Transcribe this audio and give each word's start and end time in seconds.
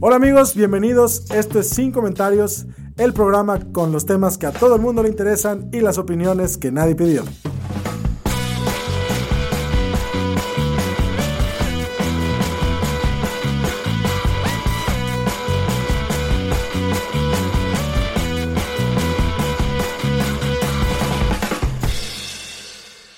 Hola 0.00 0.14
amigos, 0.14 0.54
bienvenidos. 0.54 1.28
Esto 1.32 1.58
es 1.58 1.70
Sin 1.70 1.90
Comentarios, 1.90 2.66
el 2.98 3.12
programa 3.12 3.58
con 3.72 3.90
los 3.90 4.06
temas 4.06 4.38
que 4.38 4.46
a 4.46 4.52
todo 4.52 4.76
el 4.76 4.80
mundo 4.80 5.02
le 5.02 5.08
interesan 5.08 5.70
y 5.72 5.80
las 5.80 5.98
opiniones 5.98 6.56
que 6.56 6.70
nadie 6.70 6.94
pidió. 6.94 7.24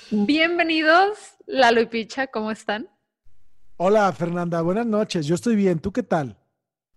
Bienvenidos, 0.09 1.19
Lalo 1.45 1.81
y 1.81 1.85
Picha, 1.85 2.25
¿cómo 2.25 2.49
están? 2.49 2.89
Hola 3.77 4.11
Fernanda, 4.13 4.63
buenas 4.63 4.87
noches. 4.87 5.27
Yo 5.27 5.35
estoy 5.35 5.55
bien. 5.55 5.77
¿Tú 5.77 5.91
qué 5.91 6.01
tal? 6.01 6.40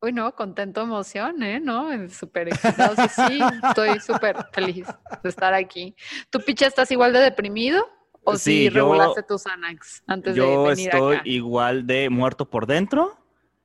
Uy, 0.05 0.13
no, 0.13 0.35
contento, 0.35 0.83
emoción, 0.83 1.43
¿eh? 1.43 1.61
¿No? 1.61 1.89
Súper 2.11 2.49
excitado. 2.49 2.95
Sí, 2.97 3.09
sí, 3.09 3.41
estoy 3.69 4.01
súper 4.01 4.37
feliz 4.53 4.87
de 5.23 5.29
estar 5.29 5.55
aquí. 5.55 5.95
¿Tú, 6.31 6.41
Picha, 6.41 6.67
estás 6.67 6.91
igual 6.91 7.13
de 7.15 7.21
deprimido? 7.21 7.87
¿O 8.23 8.37
Sí, 8.37 8.39
si 8.39 8.65
yo- 8.65 8.71
regulaste 8.75 9.23
tus 9.23 9.43
Xanax 9.43 10.03
antes 10.07 10.35
de 10.35 10.41
Yo 10.41 10.65
venir 10.65 10.89
estoy 10.89 11.17
acá? 11.17 11.23
igual 11.27 11.87
de 11.87 12.11
muerto 12.11 12.49
por 12.49 12.67
dentro. 12.67 13.17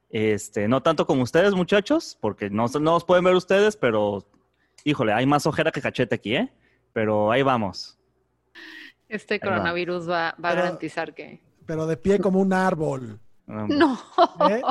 Este, 0.10 0.68
no 0.68 0.82
tanto 0.82 1.06
como 1.06 1.24
ustedes, 1.24 1.54
muchachos, 1.54 2.18
porque 2.20 2.50
no, 2.50 2.66
no 2.80 2.96
os 2.96 3.04
pueden 3.06 3.24
ver 3.26 3.36
ustedes, 3.36 3.76
pero 3.78 4.26
híjole, 4.84 5.14
hay 5.14 5.26
más 5.26 5.46
ojera 5.46 5.72
que 5.72 5.82
cachete 5.82 6.16
aquí, 6.16 6.36
¿eh? 6.36 6.52
Pero 6.94 7.32
ahí 7.32 7.42
vamos. 7.44 8.00
Este 9.08 9.36
va. 9.40 9.50
coronavirus 9.50 10.10
va, 10.10 10.14
va 10.14 10.50
a 10.50 10.52
Pero- 10.54 10.56
garantizar 10.64 11.14
que... 11.14 11.42
Pero 11.66 11.86
de 11.86 11.98
pie 11.98 12.18
como 12.20 12.40
un 12.40 12.52
árbol. 12.54 13.20
No, 13.46 13.98
¿eh? 14.50 14.62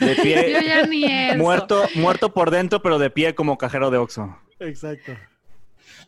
De 0.00 0.14
yo 0.16 0.22
pie, 0.22 0.62
ya 0.66 0.86
ni 0.86 1.04
eso. 1.04 1.38
muerto, 1.38 1.84
muerto 1.94 2.32
por 2.32 2.50
dentro, 2.50 2.82
pero 2.82 2.98
de 2.98 3.10
pie 3.10 3.34
como 3.34 3.58
cajero 3.58 3.90
de 3.90 3.98
Oxxo. 3.98 4.36
Exacto. 4.58 5.12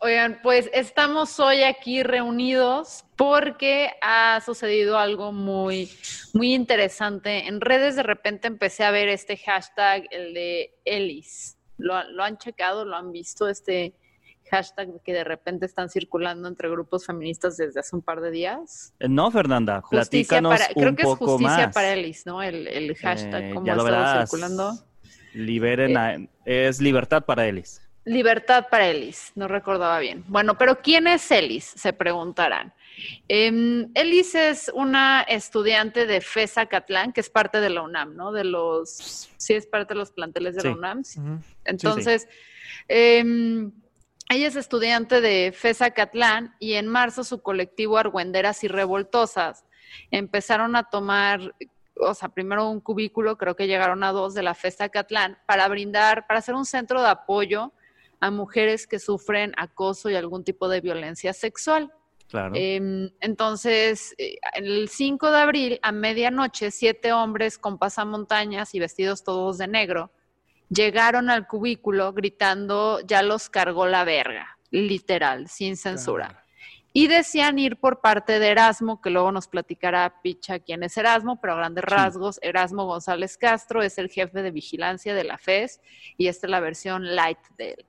Oigan, 0.01 0.41
pues 0.43 0.69
estamos 0.75 1.39
hoy 1.41 1.63
aquí 1.63 2.03
reunidos 2.03 3.05
porque 3.17 3.91
ha 4.03 4.41
sucedido 4.45 4.99
algo 4.99 5.33
muy, 5.33 5.91
muy 6.33 6.53
interesante. 6.53 7.47
En 7.47 7.61
redes 7.61 7.97
de 7.97 8.03
repente 8.03 8.49
empecé 8.49 8.85
a 8.85 8.91
ver 8.91 9.09
este 9.09 9.37
hashtag, 9.37 10.07
el 10.11 10.35
de 10.35 10.75
Ellis. 10.85 11.57
¿Lo, 11.79 12.03
lo 12.11 12.23
han 12.23 12.39
checado? 12.39 12.85
¿Lo 12.85 12.97
han 12.97 13.13
visto? 13.13 13.49
Este 13.49 13.95
hashtag 14.51 14.89
que 15.03 15.13
de 15.13 15.25
repente 15.25 15.67
están 15.67 15.89
circulando 15.89 16.49
entre 16.49 16.69
grupos 16.71 17.07
feministas 17.07 17.57
desde 17.57 17.81
hace 17.81 17.97
un 17.97 18.03
par 18.03 18.21
de 18.21 18.31
días. 18.31 18.93
Eh, 19.01 19.09
No, 19.09 19.31
Fernanda, 19.31 19.81
Justicia 19.81 20.41
platícanos 20.41 20.61
para, 20.61 20.75
creo 20.75 20.89
un 20.91 20.97
que 20.97 21.03
es 21.03 21.09
poco 21.09 21.27
justicia 21.33 21.67
más. 21.67 21.75
para 21.75 21.93
Ellis, 21.93 22.27
¿no? 22.27 22.43
El, 22.43 22.67
el 22.69 22.95
hashtag, 22.97 23.45
Eh, 23.45 23.55
como 23.55 23.67
ya 23.67 23.73
ha 23.75 23.77
estado 23.77 24.27
circulando. 24.27 24.73
Liberen 25.33 25.97
a- 25.97 26.17
es 26.45 26.81
libertad 26.81 27.25
para 27.25 27.47
Elis. 27.47 27.81
Libertad 28.07 28.67
para 28.71 28.87
Ellis, 28.89 29.33
no 29.35 29.49
recordaba 29.49 29.99
bien. 29.99 30.25
Bueno, 30.29 30.59
pero 30.59 30.81
¿quién 30.83 31.07
es 31.07 31.31
Ellis? 31.31 31.65
Se 31.65 31.93
preguntarán. 31.95 32.75
Em, 33.29 33.91
Ellis 33.95 34.35
es 34.35 34.71
una 34.75 35.23
estudiante 35.23 36.07
de 36.07 36.21
FESA 36.21 36.67
Catlán, 36.67 37.13
que 37.13 37.21
es 37.23 37.31
parte 37.31 37.61
de 37.61 37.71
la 37.71 37.83
UNAM, 37.83 38.15
¿no? 38.15 38.31
De 38.31 38.45
los, 38.45 39.29
sí 39.39 39.55
es 39.55 39.67
parte 39.67 39.95
de 39.95 39.99
los 39.99 40.13
planteles 40.13 40.55
de 40.55 40.61
Sí. 40.61 40.69
la 40.69 40.75
UNAM. 40.75 41.03
sí. 41.05 41.19
Entonces, 41.65 42.29
em, 42.89 43.73
ella 44.35 44.49
es 44.49 44.57
estudiante 44.57 45.21
de 45.21 45.53
FESA 45.53 45.93
Catlán 45.93 46.55
y 46.59 46.75
en 46.75 46.89
marzo 46.89 47.25
su 47.25 47.43
colectivo 47.43 47.99
Argüenderas 47.99 48.65
y 48.65 48.69
Revoltosas 48.69 49.65
empezaron 50.11 50.77
a 50.77 50.85
tomar, 50.85 51.55
o 52.01 52.15
sea, 52.15 52.29
primero 52.29 52.69
un 52.69 52.81
cubículo, 52.81 53.39
creo 53.39 53.55
que 53.55 53.67
llegaron 53.67 54.03
a 54.03 54.13
dos 54.13 54.35
de 54.35 54.43
la 54.43 54.55
FESA 54.55 54.89
Catlán, 54.89 55.39
para 55.47 55.69
brindar, 55.69 56.27
para 56.27 56.39
hacer 56.39 56.55
un 56.55 56.65
centro 56.65 57.01
de 57.01 57.09
apoyo 57.09 57.73
a 58.21 58.31
mujeres 58.31 58.87
que 58.87 58.99
sufren 58.99 59.53
acoso 59.57 60.11
y 60.11 60.17
algún 60.17 60.45
tipo 60.45 60.69
de 60.69 60.81
violencia 60.81 61.33
sexual. 61.33 61.93
Claro. 62.29 62.55
Em, 62.57 63.11
entonces, 63.21 64.15
eh, 64.19 64.39
el 64.55 64.89
5 64.89 65.31
de 65.31 65.39
abril, 65.39 65.81
a 65.83 65.93
medianoche, 65.93 66.71
siete 66.71 67.13
hombres 67.13 67.59
con 67.59 67.79
pasamontañas 67.79 68.75
y 68.75 68.81
vestidos 68.81 69.23
todos 69.23 69.59
de 69.59 69.69
negro 69.69 70.11
llegaron 70.75 71.31
al 71.31 71.47
cubículo 71.47 72.13
gritando, 72.13 73.01
ya 73.01 73.23
los 73.23 73.49
cargó 73.49 73.87
la 73.87 74.05
verga, 74.05 74.59
literal, 74.71 75.49
sin 75.49 75.77
censura. 75.77 76.45
Y 76.93 77.09
decían 77.09 77.59
ir 77.59 77.79
por 77.79 78.01
parte 78.01 78.39
de 78.39 78.49
Erasmo, 78.49 79.01
que 79.01 79.11
luego 79.11 79.33
nos 79.33 79.49
platicará 79.49 80.21
Picha 80.23 80.61
quién 80.61 80.85
es 80.85 80.97
Erasmo, 80.97 81.41
pero 81.41 81.55
a 81.55 81.57
grandes 81.57 81.85
rasgos, 81.85 82.39
Erasmo 82.41 82.87
González 82.87 83.37
Castro 83.37 83.83
es 83.83 83.99
el 83.99 84.09
jefe 84.09 84.43
de 84.43 84.53
vigilancia 84.53 85.13
de 85.15 85.25
la 85.25 85.37
FES 85.37 85.81
y 86.17 86.29
esta 86.29 86.47
es 86.47 86.51
la 86.53 86.61
versión 86.61 87.17
light 87.17 87.39
de 87.59 87.71
él. 87.73 87.87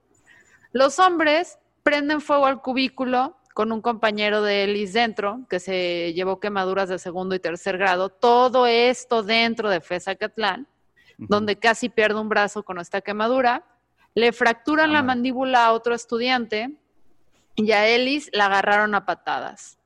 Los 0.72 0.97
hombres 0.97 1.59
prenden 1.84 2.19
fuego 2.19 2.47
al 2.47 2.62
cubículo 2.62 3.38
con 3.53 3.72
un 3.72 3.81
compañero 3.81 4.41
de 4.41 4.63
Ellis 4.63 4.94
dentro, 4.94 5.46
que 5.50 5.59
se 5.59 6.12
llevó 6.13 6.40
quemaduras 6.40 6.90
de 6.90 7.00
segundo 7.00 7.35
y 7.35 7.40
tercer 7.40 7.78
grado. 7.78 8.09
Todo 8.09 8.66
esto 8.66 9.23
dentro 9.23 9.69
de 9.69 9.81
FES 9.81 10.09
Acatlán. 10.09 10.67
Donde 11.17 11.57
casi 11.57 11.89
pierde 11.89 12.19
un 12.19 12.29
brazo 12.29 12.63
con 12.63 12.79
esta 12.79 13.01
quemadura. 13.01 13.63
Le 14.13 14.31
fracturan 14.31 14.93
la 14.93 14.99
Ah, 14.99 15.03
mandíbula 15.03 15.65
a 15.65 15.73
otro 15.73 15.93
estudiante 15.93 16.77
y 17.55 17.71
a 17.71 17.87
Ellis 17.87 18.29
la 18.33 18.45
agarraron 18.45 18.95
a 18.95 19.05
patadas. 19.05 19.77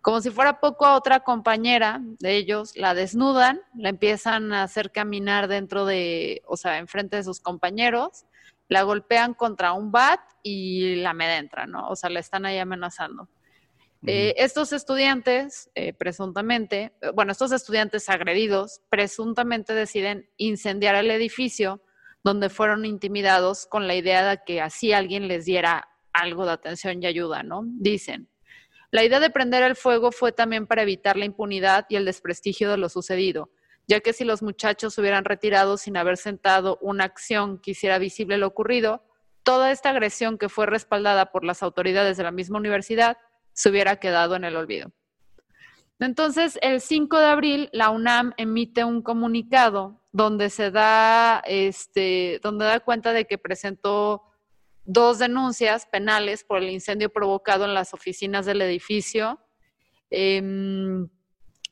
Como 0.00 0.20
si 0.20 0.30
fuera 0.30 0.60
poco 0.60 0.86
a 0.86 0.96
otra 0.96 1.20
compañera 1.20 2.00
de 2.20 2.36
ellos, 2.36 2.76
la 2.76 2.94
desnudan, 2.94 3.60
la 3.74 3.88
empiezan 3.88 4.52
a 4.52 4.62
hacer 4.62 4.92
caminar 4.92 5.48
dentro 5.48 5.84
de, 5.84 6.42
o 6.46 6.56
sea, 6.56 6.78
enfrente 6.78 7.16
de 7.16 7.24
sus 7.24 7.40
compañeros, 7.40 8.24
la 8.68 8.82
golpean 8.82 9.34
contra 9.34 9.72
un 9.72 9.90
bat 9.90 10.20
y 10.42 10.96
la 10.96 11.10
amedrentan, 11.10 11.70
¿no? 11.72 11.88
O 11.88 11.96
sea, 11.96 12.10
la 12.10 12.20
están 12.20 12.46
ahí 12.46 12.58
amenazando. 12.58 13.28
Eh, 14.06 14.34
estos 14.38 14.72
estudiantes, 14.72 15.70
eh, 15.74 15.92
presuntamente, 15.92 16.92
eh, 17.00 17.10
bueno, 17.14 17.32
estos 17.32 17.50
estudiantes 17.50 18.08
agredidos, 18.08 18.80
presuntamente 18.88 19.74
deciden 19.74 20.30
incendiar 20.36 20.94
el 20.94 21.10
edificio 21.10 21.82
donde 22.22 22.48
fueron 22.48 22.84
intimidados 22.84 23.66
con 23.66 23.88
la 23.88 23.96
idea 23.96 24.28
de 24.28 24.40
que 24.46 24.60
así 24.60 24.92
alguien 24.92 25.26
les 25.26 25.44
diera 25.44 25.88
algo 26.12 26.46
de 26.46 26.52
atención 26.52 27.02
y 27.02 27.06
ayuda, 27.06 27.42
¿no? 27.42 27.62
Dicen. 27.64 28.28
La 28.90 29.04
idea 29.04 29.20
de 29.20 29.30
prender 29.30 29.62
el 29.64 29.76
fuego 29.76 30.12
fue 30.12 30.32
también 30.32 30.66
para 30.66 30.82
evitar 30.82 31.16
la 31.16 31.26
impunidad 31.26 31.86
y 31.88 31.96
el 31.96 32.04
desprestigio 32.04 32.70
de 32.70 32.78
lo 32.78 32.88
sucedido, 32.88 33.50
ya 33.86 34.00
que 34.00 34.12
si 34.12 34.24
los 34.24 34.42
muchachos 34.42 34.94
se 34.94 35.00
hubieran 35.00 35.24
retirado 35.24 35.76
sin 35.76 35.96
haber 35.96 36.16
sentado 36.16 36.78
una 36.80 37.04
acción 37.04 37.60
que 37.60 37.72
hiciera 37.72 37.98
visible 37.98 38.38
lo 38.38 38.46
ocurrido, 38.46 39.04
toda 39.42 39.72
esta 39.72 39.90
agresión 39.90 40.38
que 40.38 40.48
fue 40.48 40.66
respaldada 40.66 41.32
por 41.32 41.44
las 41.44 41.62
autoridades 41.62 42.16
de 42.16 42.22
la 42.22 42.30
misma 42.30 42.58
universidad 42.58 43.18
se 43.58 43.70
hubiera 43.70 43.96
quedado 43.96 44.36
en 44.36 44.44
el 44.44 44.54
olvido. 44.54 44.92
Entonces, 45.98 46.60
el 46.62 46.80
5 46.80 47.18
de 47.18 47.26
abril, 47.26 47.68
la 47.72 47.90
UNAM 47.90 48.32
emite 48.36 48.84
un 48.84 49.02
comunicado 49.02 50.00
donde 50.12 50.48
se 50.48 50.70
da, 50.70 51.42
este, 51.44 52.38
donde 52.40 52.66
da 52.66 52.78
cuenta 52.78 53.12
de 53.12 53.24
que 53.24 53.36
presentó 53.36 54.22
dos 54.84 55.18
denuncias 55.18 55.86
penales 55.86 56.44
por 56.44 56.58
el 56.58 56.70
incendio 56.70 57.10
provocado 57.10 57.64
en 57.64 57.74
las 57.74 57.92
oficinas 57.94 58.46
del 58.46 58.62
edificio. 58.62 59.40
Em, 60.08 61.08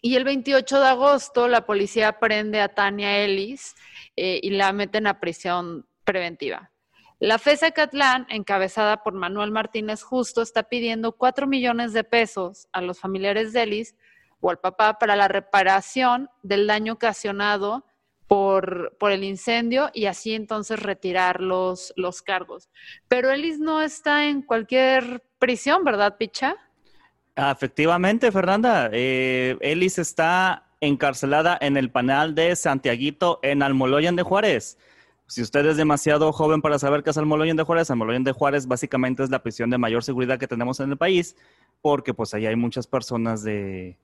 y 0.03 0.17
el 0.17 0.25
28 0.25 0.81
de 0.81 0.89
agosto, 0.89 1.47
la 1.47 1.67
policía 1.67 2.19
prende 2.19 2.61
a 2.61 2.75
Tania 2.75 3.19
Ellis 3.19 3.77
eh, 4.17 4.41
y 4.43 4.50
la 4.50 4.73
meten 4.73 5.06
a 5.06 5.21
prisión 5.21 5.87
preventiva. 6.03 6.73
La 7.19 7.39
FESA 7.39 7.71
Catlán, 7.71 8.27
encabezada 8.29 9.03
por 9.03 9.15
Manuel 9.15 9.51
Martínez 9.51 10.03
Justo, 10.03 10.43
está 10.43 10.65
pidiendo 10.65 11.13
4 11.13 11.47
millones 11.47 11.93
de 11.95 12.05
pesos 12.05 12.69
a 12.73 12.83
los 12.83 13.01
familiares 13.01 13.53
de 13.53 13.63
Ellis 13.63 13.97
o 14.41 14.51
al 14.51 14.59
papá 14.59 14.99
para 14.99 15.17
la 15.17 15.27
reparación 15.27 16.29
del 16.43 16.67
daño 16.67 16.95
ocasionado 16.95 17.87
por, 18.27 18.97
por 18.99 19.13
el 19.13 19.25
incendio 19.25 19.91
y 19.95 20.07
así 20.07 20.35
entonces 20.35 20.83
retirar 20.83 21.41
los, 21.41 21.95
los 21.97 22.21
cargos. 22.21 22.69
Pero 23.09 23.31
Ellis 23.31 23.59
no 23.59 23.81
está 23.81 24.27
en 24.27 24.43
cualquier 24.43 25.23
prisión, 25.39 25.85
¿verdad, 25.85 26.17
Picha? 26.19 26.57
Efectivamente, 27.37 28.33
Fernanda. 28.33 28.89
Eh, 28.93 29.59
Elis 29.61 29.99
está 29.99 30.65
encarcelada 30.81 31.59
en 31.61 31.77
el 31.77 31.91
panel 31.91 32.35
de 32.35 32.57
Santiaguito 32.57 33.41
en 33.43 33.63
Almoloyan 33.63 34.17
de 34.17 34.23
Juárez. 34.23 34.79
Si 35.28 35.43
usted 35.43 35.67
es 35.67 35.76
demasiado 35.76 36.32
joven 36.32 36.62
para 36.62 36.78
saber 36.78 37.02
qué 37.02 37.11
es 37.11 37.19
Almoloyan 37.19 37.56
de 37.56 37.64
Juárez, 37.64 37.90
Almoloyan 37.90 38.23
de 38.23 38.32
Juárez 38.32 38.67
básicamente 38.67 39.25
es 39.25 39.31
la 39.31 39.43
prisión 39.43 39.70
de 39.70 39.78
mayor 39.78 40.05
seguridad 40.05 40.38
que 40.38 40.46
tenemos 40.46 40.78
en 40.81 40.90
el 40.90 40.96
país, 40.96 41.37
porque 41.82 42.14
pues 42.14 42.32
ahí 42.34 42.46
hay 42.46 42.56
muchas 42.56 42.87
personas 42.87 43.43
de 43.43 43.99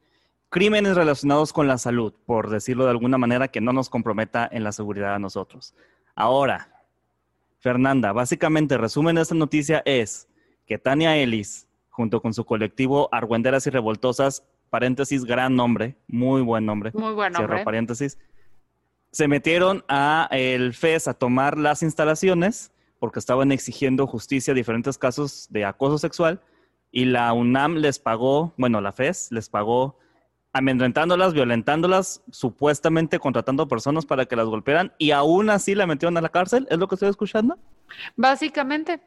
crímenes 0.48 0.96
relacionados 0.96 1.52
con 1.52 1.68
la 1.68 1.78
salud, 1.78 2.12
por 2.26 2.50
decirlo 2.50 2.84
de 2.84 2.90
alguna 2.90 3.18
manera, 3.18 3.48
que 3.48 3.60
no 3.60 3.72
nos 3.72 3.88
comprometa 3.88 4.48
en 4.50 4.64
la 4.64 4.72
seguridad 4.72 5.14
a 5.14 5.18
nosotros. 5.18 5.74
Ahora, 6.14 6.84
Fernanda, 7.60 8.12
básicamente 8.12 8.76
resumen 8.76 9.14
de 9.14 9.22
esta 9.22 9.36
noticia 9.36 9.82
es 9.84 10.28
que 10.66 10.76
Tania 10.76 11.16
Ellis, 11.16 11.68
junto 11.88 12.20
con 12.20 12.34
su 12.34 12.44
colectivo 12.44 13.08
Argüenderas 13.12 13.66
y 13.68 13.70
Revoltosas, 13.70 14.44
paréntesis, 14.70 15.24
gran 15.24 15.54
nombre, 15.54 15.96
muy 16.08 16.42
buen 16.42 16.66
nombre. 16.66 16.90
Muy 16.94 17.12
buen 17.12 17.32
Cierro 17.32 17.48
nombre. 17.48 17.64
paréntesis. 17.64 18.18
Se 19.12 19.28
metieron 19.28 19.84
a 19.88 20.28
el 20.32 20.74
FES 20.74 21.06
a 21.06 21.14
tomar 21.14 21.58
las 21.58 21.82
instalaciones 21.82 22.72
porque 22.98 23.18
estaban 23.18 23.52
exigiendo 23.52 24.06
justicia 24.06 24.52
a 24.52 24.54
diferentes 24.54 24.98
casos 24.98 25.46
de 25.50 25.64
acoso 25.64 25.98
sexual 25.98 26.40
y 26.90 27.04
la 27.04 27.32
UNAM 27.32 27.76
les 27.76 27.98
pagó, 27.98 28.54
bueno, 28.56 28.80
la 28.80 28.92
FES 28.92 29.32
les 29.32 29.48
pagó 29.48 29.98
amedrentándolas, 30.52 31.32
violentándolas, 31.32 32.22
supuestamente 32.30 33.18
contratando 33.18 33.66
personas 33.68 34.04
para 34.04 34.26
que 34.26 34.36
las 34.36 34.46
golpearan 34.46 34.92
y 34.98 35.10
aún 35.10 35.50
así 35.50 35.74
la 35.74 35.86
metieron 35.86 36.16
a 36.16 36.20
la 36.20 36.28
cárcel, 36.28 36.66
¿es 36.70 36.78
lo 36.78 36.88
que 36.88 36.94
estoy 36.94 37.08
escuchando? 37.08 37.58
Básicamente. 38.16 39.00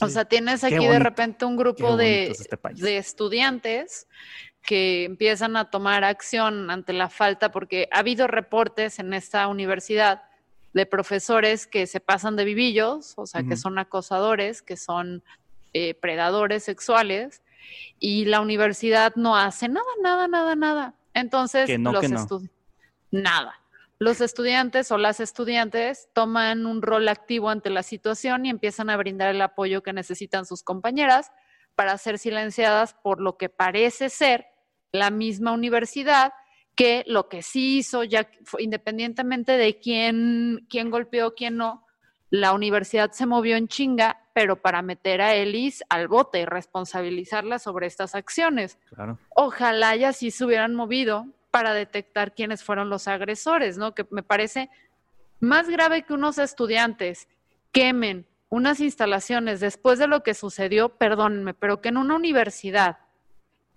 O 0.00 0.08
sea, 0.08 0.24
tienes 0.24 0.62
aquí 0.62 0.86
de 0.86 1.00
repente 1.00 1.44
un 1.44 1.56
grupo 1.56 1.96
de, 1.96 2.28
es 2.28 2.40
este 2.40 2.56
de 2.74 2.96
estudiantes 2.96 4.06
que 4.62 5.04
empiezan 5.04 5.56
a 5.56 5.70
tomar 5.70 6.04
acción 6.04 6.70
ante 6.70 6.92
la 6.92 7.08
falta, 7.08 7.50
porque 7.50 7.88
ha 7.92 8.00
habido 8.00 8.26
reportes 8.26 8.98
en 8.98 9.14
esta 9.14 9.46
universidad 9.48 10.22
de 10.72 10.86
profesores 10.86 11.66
que 11.66 11.86
se 11.86 11.98
pasan 12.00 12.36
de 12.36 12.44
vivillos, 12.44 13.14
o 13.16 13.26
sea, 13.26 13.42
que 13.42 13.56
son 13.56 13.78
acosadores, 13.78 14.62
que 14.62 14.76
son 14.76 15.24
eh, 15.72 15.94
predadores 15.94 16.62
sexuales, 16.62 17.42
y 17.98 18.24
la 18.26 18.40
universidad 18.40 19.14
no 19.16 19.36
hace 19.36 19.68
nada, 19.68 19.86
nada, 20.02 20.28
nada, 20.28 20.54
nada. 20.54 20.94
Entonces, 21.14 21.66
Que 21.66 21.78
no, 21.78 21.92
los 21.92 22.00
que 22.00 22.08
no. 22.08 22.20
estu- 22.26 22.48
nada. 23.10 23.54
Los 23.98 24.20
estudiantes 24.20 24.90
o 24.92 24.98
las 24.98 25.20
estudiantes 25.20 26.08
toman 26.14 26.64
un 26.66 26.80
rol 26.82 27.08
activo 27.08 27.50
ante 27.50 27.68
la 27.68 27.82
situación 27.82 28.46
y 28.46 28.50
empiezan 28.50 28.88
a 28.90 28.96
brindar 28.96 29.28
el 29.34 29.42
apoyo 29.42 29.82
que 29.82 29.92
necesitan 29.92 30.46
sus 30.46 30.62
compañeras 30.62 31.30
para 31.74 31.96
ser 31.98 32.18
silenciadas 32.18 32.94
por 32.94 33.20
lo 33.20 33.36
que 33.36 33.48
parece 33.48 34.08
ser 34.10 34.46
la 34.92 35.10
misma 35.10 35.52
universidad 35.52 36.32
que 36.74 37.04
lo 37.06 37.28
que 37.28 37.42
sí 37.42 37.78
hizo, 37.78 38.04
ya 38.04 38.30
independientemente 38.58 39.52
de 39.52 39.78
quién, 39.78 40.66
quién 40.70 40.90
golpeó, 40.90 41.34
quién 41.34 41.56
no, 41.56 41.84
la 42.30 42.52
universidad 42.52 43.10
se 43.10 43.26
movió 43.26 43.56
en 43.56 43.68
chinga, 43.68 44.22
pero 44.32 44.62
para 44.62 44.82
meter 44.82 45.20
a 45.20 45.34
Elis 45.34 45.82
al 45.88 46.08
bote 46.08 46.40
y 46.40 46.44
responsabilizarla 46.44 47.58
sobre 47.58 47.86
estas 47.86 48.14
acciones 48.14 48.78
Claro. 48.94 49.18
ojalá 49.30 49.96
ya 49.96 50.12
sí 50.12 50.30
se 50.30 50.44
hubieran 50.44 50.74
movido 50.74 51.26
para 51.50 51.74
detectar 51.74 52.34
quiénes 52.34 52.62
fueron 52.62 52.88
los 52.88 53.08
agresores, 53.08 53.76
¿no? 53.76 53.94
Que 53.94 54.06
me 54.10 54.22
parece 54.22 54.70
más 55.40 55.68
grave 55.68 56.02
que 56.02 56.14
unos 56.14 56.38
estudiantes 56.38 57.28
quemen 57.72 58.26
unas 58.50 58.80
instalaciones 58.80 59.60
después 59.60 59.98
de 59.98 60.08
lo 60.08 60.22
que 60.22 60.34
sucedió, 60.34 60.90
perdónenme, 60.90 61.54
pero 61.54 61.80
que 61.80 61.88
en 61.88 61.96
una 61.96 62.16
universidad 62.16 62.98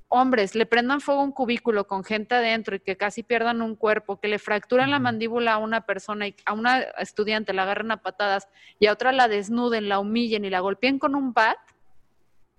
hombres 0.10 0.54
le 0.54 0.66
prendan 0.66 1.02
fuego 1.02 1.22
a 1.22 1.24
un 1.24 1.32
cubículo 1.32 1.88
con 1.88 2.04
gente 2.04 2.36
adentro 2.36 2.76
y 2.76 2.80
que 2.80 2.98
casi 2.98 3.24
pierdan 3.24 3.62
un 3.62 3.76
cuerpo, 3.76 4.20
que 4.20 4.28
le 4.28 4.38
fracturan 4.38 4.92
la 4.92 5.00
mandíbula 5.00 5.54
a 5.54 5.58
una 5.58 5.86
persona 5.86 6.28
y 6.28 6.36
a 6.46 6.54
una 6.54 6.82
estudiante 7.00 7.54
la 7.54 7.64
agarren 7.64 7.92
a 7.92 8.02
patadas 8.02 8.48
y 8.80 8.88
a 8.88 8.94
otra 8.94 9.12
la 9.12 9.28
desnuden, 9.28 9.90
la 9.90 10.00
humillen 10.00 10.46
y 10.46 10.50
la 10.50 10.60
golpeen 10.60 11.00
con 11.00 11.16
un 11.16 11.34
bat, 11.34 11.58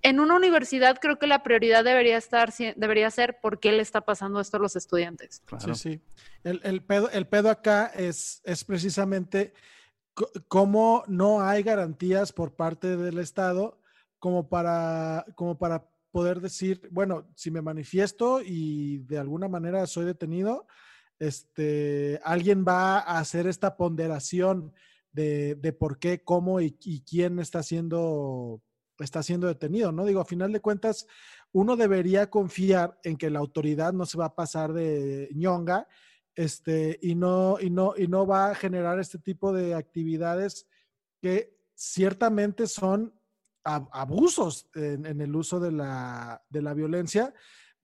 en 0.03 0.21
una 0.21 0.35
universidad 0.35 0.99
creo 1.01 1.19
que 1.19 1.27
la 1.27 1.43
prioridad 1.43 1.83
debería 1.83 2.17
estar 2.17 2.53
debería 2.77 3.11
ser 3.11 3.39
por 3.41 3.59
qué 3.59 3.73
le 3.73 3.83
está 3.83 4.03
pasando 4.03 4.41
esto 4.41 4.57
a 4.59 4.61
los 4.61 4.77
estudiantes. 4.77 5.43
Claro. 5.47 5.75
Sí, 5.75 5.93
sí. 5.93 6.01
El, 6.45 6.61
el 6.63 6.83
pedo, 6.83 7.09
el 7.11 7.27
pedo 7.27 7.51
acá 7.51 7.87
es, 7.95 8.43
es 8.45 8.65
precisamente 8.65 9.55
cómo 10.49 11.05
no 11.09 11.43
hay 11.43 11.63
garantías 11.63 12.33
por 12.33 12.55
parte 12.55 12.97
del 12.97 13.19
Estado 13.19 13.79
como 14.19 14.49
para, 14.49 15.27
como 15.35 15.59
para 15.59 15.89
poder 16.11 16.41
decir, 16.41 16.89
bueno, 16.91 17.27
si 17.35 17.51
me 17.51 17.61
manifiesto 17.61 18.41
y 18.41 18.99
de 18.99 19.19
alguna 19.19 19.49
manera 19.49 19.87
soy 19.87 20.05
detenido, 20.05 20.67
este, 21.19 22.21
alguien 22.25 22.65
va 22.67 23.01
a 23.01 23.19
hacer 23.19 23.47
esta 23.47 23.77
ponderación 23.77 24.73
de, 25.13 25.57
de 25.57 25.73
por 25.73 25.99
qué, 25.99 26.23
cómo 26.23 26.61
y, 26.61 26.73
quién 27.07 27.39
está 27.39 27.63
siendo, 27.63 28.63
está 28.99 29.23
siendo 29.23 29.47
detenido, 29.47 29.93
¿no? 29.93 30.05
Digo, 30.05 30.21
a 30.21 30.25
final 30.25 30.53
de 30.53 30.61
cuentas, 30.61 31.07
uno 31.53 31.77
debería 31.77 32.31
confiar 32.31 32.99
en 33.05 33.17
que 33.17 33.31
la 33.31 33.39
autoridad 33.41 33.93
no 33.93 34.07
se 34.07 34.19
va 34.19 34.27
a 34.27 34.35
pasar 34.35 34.73
de 34.73 35.29
ñonga 35.35 35.87
este, 36.37 36.99
y, 37.03 37.15
no, 37.15 37.59
y, 37.61 37.71
no, 37.71 37.95
y 37.97 38.07
no 38.09 38.27
va 38.27 38.51
a 38.51 38.55
generar 38.55 38.99
este 38.99 39.19
tipo 39.19 39.53
de 39.53 39.75
actividades 39.75 40.67
que 41.21 41.57
ciertamente 41.75 42.67
son 42.67 43.13
ab- 43.65 43.89
abusos 43.93 44.69
en, 44.75 45.21
el 45.21 45.35
uso 45.35 45.61
de 45.61 45.73
la, 45.73 46.43
de 46.49 46.63
la 46.63 46.75
violencia, 46.75 47.33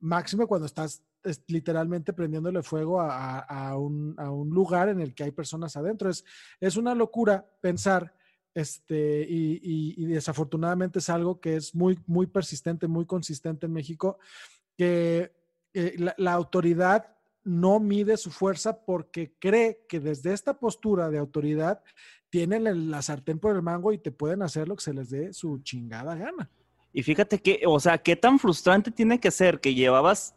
máximo 0.00 0.46
cuando 0.46 0.66
estás 0.66 1.02
es, 1.22 1.42
literalmente 1.48 2.12
prendiéndole 2.12 2.62
fuego 2.62 3.00
a, 3.00 3.38
a- 3.40 3.76
un, 3.76 4.14
a 4.18 4.30
un 4.30 4.48
lugar 4.50 4.88
en 4.88 5.00
el 5.00 5.14
que 5.14 5.24
hay 5.24 5.30
personas 5.32 5.76
adentro. 5.76 6.08
Es, 6.10 6.24
es 6.60 6.76
una 6.76 6.94
locura 6.94 7.46
pensar, 7.60 8.14
este, 8.54 9.26
y, 9.28 9.60
y- 9.62 10.06
desafortunadamente 10.06 10.98
es 10.98 11.08
algo 11.10 11.40
que 11.40 11.56
es 11.56 11.74
muy, 11.74 11.98
muy 12.06 12.26
persistente, 12.26 12.88
muy 12.88 13.06
consistente 13.06 13.66
en 13.66 13.72
México, 13.72 14.18
que 14.76 15.32
eh, 15.74 15.96
la 16.16 16.32
autoridad 16.32 17.16
no 17.44 17.80
mide 17.80 18.16
su 18.16 18.30
fuerza 18.30 18.84
porque 18.84 19.32
cree 19.38 19.80
que 19.88 20.00
desde 20.00 20.32
esta 20.32 20.58
postura 20.58 21.08
de 21.08 21.18
autoridad 21.18 21.82
tienen 22.28 22.90
la 22.90 23.02
sartén 23.02 23.38
por 23.38 23.54
el 23.54 23.62
mango 23.62 23.92
y 23.92 23.98
te 23.98 24.12
pueden 24.12 24.42
hacer 24.42 24.68
lo 24.68 24.76
que 24.76 24.84
se 24.84 24.94
les 24.94 25.10
dé 25.10 25.32
su 25.32 25.58
chingada 25.58 26.14
gana. 26.14 26.50
Y 26.92 27.02
fíjate 27.02 27.40
que, 27.40 27.62
o 27.66 27.78
sea, 27.78 27.98
qué 27.98 28.16
tan 28.16 28.38
frustrante 28.38 28.90
tiene 28.90 29.20
que 29.20 29.30
ser 29.30 29.60
que 29.60 29.74
llevabas 29.74 30.34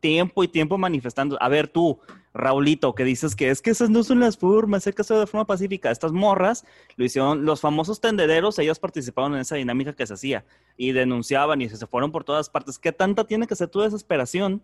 tiempo 0.00 0.44
y 0.44 0.48
tiempo 0.48 0.76
manifestando. 0.76 1.38
A 1.40 1.48
ver, 1.48 1.68
tú, 1.68 1.98
Raulito, 2.34 2.94
que 2.94 3.04
dices 3.04 3.34
que 3.34 3.48
es 3.48 3.62
que 3.62 3.70
esas 3.70 3.88
no 3.88 4.02
son 4.02 4.20
las 4.20 4.36
formas, 4.36 4.86
hay 4.86 4.92
que 4.92 5.00
hacerlo 5.00 5.20
de 5.20 5.26
forma 5.26 5.46
pacífica. 5.46 5.90
Estas 5.90 6.12
morras 6.12 6.66
lo 6.96 7.06
hicieron, 7.06 7.46
los 7.46 7.62
famosos 7.62 8.02
tendederos, 8.02 8.58
ellos 8.58 8.78
participaron 8.78 9.34
en 9.34 9.40
esa 9.40 9.56
dinámica 9.56 9.94
que 9.94 10.06
se 10.06 10.12
hacía 10.12 10.44
y 10.76 10.92
denunciaban 10.92 11.62
y 11.62 11.70
se 11.70 11.86
fueron 11.86 12.12
por 12.12 12.22
todas 12.22 12.50
partes. 12.50 12.78
¿Qué 12.78 12.92
tanta 12.92 13.24
tiene 13.24 13.46
que 13.46 13.56
ser 13.56 13.68
tu 13.68 13.80
desesperación 13.80 14.62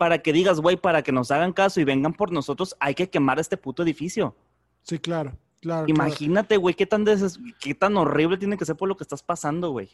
para 0.00 0.16
que 0.22 0.32
digas, 0.32 0.60
güey, 0.60 0.78
para 0.78 1.02
que 1.02 1.12
nos 1.12 1.30
hagan 1.30 1.52
caso 1.52 1.78
y 1.78 1.84
vengan 1.84 2.14
por 2.14 2.32
nosotros, 2.32 2.74
hay 2.80 2.94
que 2.94 3.10
quemar 3.10 3.38
este 3.38 3.58
puto 3.58 3.82
edificio? 3.82 4.34
Sí, 4.82 4.98
claro, 4.98 5.36
claro. 5.60 5.86
Imagínate, 5.88 6.56
güey, 6.56 6.74
qué 6.74 6.86
tan, 6.86 7.04
qué 7.60 7.74
tan 7.74 7.98
horrible 7.98 8.38
tiene 8.38 8.56
que 8.56 8.64
ser 8.64 8.76
por 8.76 8.88
lo 8.88 8.96
que 8.96 9.04
estás 9.04 9.22
pasando, 9.22 9.72
güey. 9.72 9.88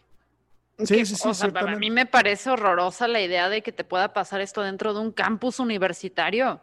Sí, 0.79 0.95
Que, 0.99 1.05
sí, 1.07 1.17
sí, 1.17 1.29
o 1.29 1.35
sea, 1.35 1.51
para 1.51 1.75
mí 1.75 1.91
me 1.91 2.07
parece 2.07 2.51
horrorosa 2.51 3.09
la 3.09 3.21
idea 3.21 3.49
de 3.49 3.63
que 3.63 3.73
te 3.73 3.83
pueda 3.83 4.13
pasar 4.13 4.41
esto 4.41 4.63
dentro 4.63 4.95
de 4.95 5.01
un 5.01 5.11
campus 5.11 5.59
universitario. 5.59 6.61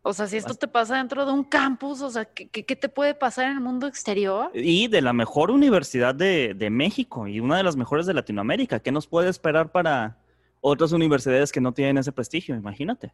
O 0.00 0.14
sea, 0.14 0.26
si 0.26 0.38
esto 0.38 0.54
te 0.54 0.66
pasa 0.66 0.96
dentro 0.96 1.26
de 1.26 1.32
un 1.32 1.44
campus, 1.44 2.00
o 2.00 2.08
sea, 2.08 2.24
¿qué, 2.24 2.48
qué- 2.48 2.64
qué 2.64 2.74
te 2.74 2.88
puede 2.88 3.14
pasar 3.14 3.44
en 3.50 3.52
el 3.58 3.60
mundo 3.60 3.86
exterior? 3.86 4.50
Y 4.54 4.88
de 4.88 5.02
la 5.02 5.12
mejor 5.12 5.50
universidad 5.50 6.14
de, 6.14 6.54
de 6.54 6.70
México 6.70 7.26
y 7.28 7.38
una 7.38 7.58
de 7.58 7.64
las 7.64 7.76
mejores 7.76 8.06
de 8.06 8.14
Latinoamérica. 8.14 8.80
¿Qué 8.80 8.92
nos 8.92 9.06
puede 9.06 9.28
esperar 9.28 9.70
para 9.72 10.16
otras 10.60 10.92
universidades 10.92 11.52
que 11.52 11.60
no 11.60 11.72
tienen 11.72 11.98
ese 11.98 12.12
prestigio? 12.12 12.54
Imagínate. 12.54 13.12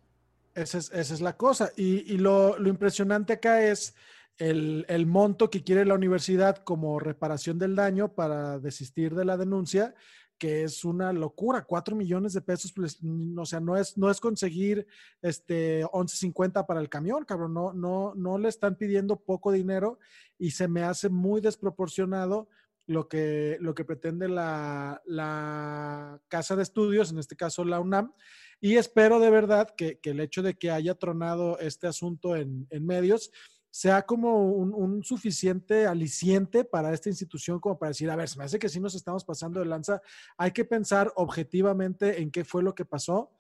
Esa 0.55 0.79
es, 0.79 0.91
esa 0.93 1.15
es 1.15 1.21
la 1.21 1.37
cosa. 1.37 1.71
Y, 1.77 2.13
y 2.13 2.19
lo, 2.19 2.59
lo 2.59 2.69
impresionante 2.69 3.35
acá 3.35 3.63
es 3.63 3.95
el, 4.39 4.85
el 4.89 5.07
monto 5.07 5.51
que 5.51 5.63
quiere 5.63 5.85
la 5.85 5.95
universidad 5.95 6.57
como 6.59 6.99
reparación 6.99 7.59
del 7.59 7.75
daño 7.75 8.15
para 8.15 8.59
desistir 8.59 9.15
de 9.15 9.25
la 9.25 9.37
denuncia, 9.37 9.95
que 10.39 10.65
es 10.65 10.85
una 10.85 11.13
locura, 11.13 11.65
cuatro 11.65 11.97
millones 11.97 12.35
de 12.35 12.43
pesos, 12.43 12.73
pues, 12.73 12.99
o 13.37 13.47
sea, 13.47 13.61
no 13.61 13.77
es, 13.77 13.97
no 13.97 14.11
es 14.11 14.21
conseguir 14.21 14.87
este 15.23 15.85
11.50 15.85 16.67
para 16.67 16.81
el 16.81 16.91
camión, 16.91 17.25
cabrón, 17.25 17.55
no, 17.55 17.73
no, 17.73 18.15
no 18.15 18.37
le 18.37 18.49
están 18.49 18.77
pidiendo 18.77 19.17
poco 19.17 19.51
dinero 19.51 19.99
y 20.39 20.51
se 20.51 20.69
me 20.69 20.83
hace 20.83 21.09
muy 21.09 21.41
desproporcionado 21.41 22.49
lo 22.87 23.09
que, 23.09 23.59
lo 23.61 23.75
que 23.75 23.85
pretende 23.85 24.29
la, 24.29 25.03
la 25.07 26.21
casa 26.29 26.57
de 26.57 26.63
estudios, 26.63 27.11
en 27.11 27.19
este 27.19 27.37
caso 27.37 27.65
la 27.65 27.81
UNAM, 27.81 28.13
y 28.61 28.77
espero 28.77 29.21
de 29.21 29.31
verdad 29.31 29.69
que, 29.77 29.99
que 29.99 30.11
el 30.11 30.21
hecho 30.21 30.43
de 30.43 30.55
que 30.55 30.71
haya 30.71 30.95
tronado 30.95 31.59
este 31.59 31.87
asunto 31.87 32.37
en, 32.37 32.67
en 32.71 32.87
medios 32.87 33.31
sea 33.71 34.07
como 34.07 34.53
un, 34.53 34.73
un, 34.73 35.05
suficiente 35.05 35.87
aliciente 35.87 36.65
para 36.65 36.95
esta 36.95 37.11
institución 37.11 37.61
como 37.61 37.79
para 37.79 37.91
decir, 37.91 38.09
a 38.09 38.17
ver, 38.17 38.27
se 38.27 38.39
me 38.39 38.45
hace 38.45 38.59
que 38.59 38.71
si 38.71 38.81
nos 38.81 38.95
estamos 38.95 39.23
pasando 39.23 39.61
de 39.61 39.67
lanza, 39.67 40.01
hay 40.39 40.53
que 40.53 40.65
pensar 40.65 41.13
objetivamente 41.17 42.23
en 42.23 42.31
qué 42.31 42.43
fue 42.43 42.63
lo 42.63 42.75
que 42.75 42.87
pasó. 42.87 43.33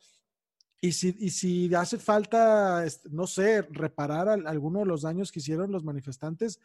Y 0.80 0.92
si, 0.92 1.16
y 1.18 1.30
si 1.30 1.74
hace 1.74 1.98
falta, 1.98 2.84
este, 2.84 3.08
no 3.10 3.26
sé, 3.26 3.62
reparar 3.62 4.28
alguno 4.28 4.80
de 4.80 4.86
los 4.86 5.02
daños 5.02 5.32
que 5.32 5.40
hicieron 5.40 5.72
los 5.72 5.84
manifestantes, 5.84 6.60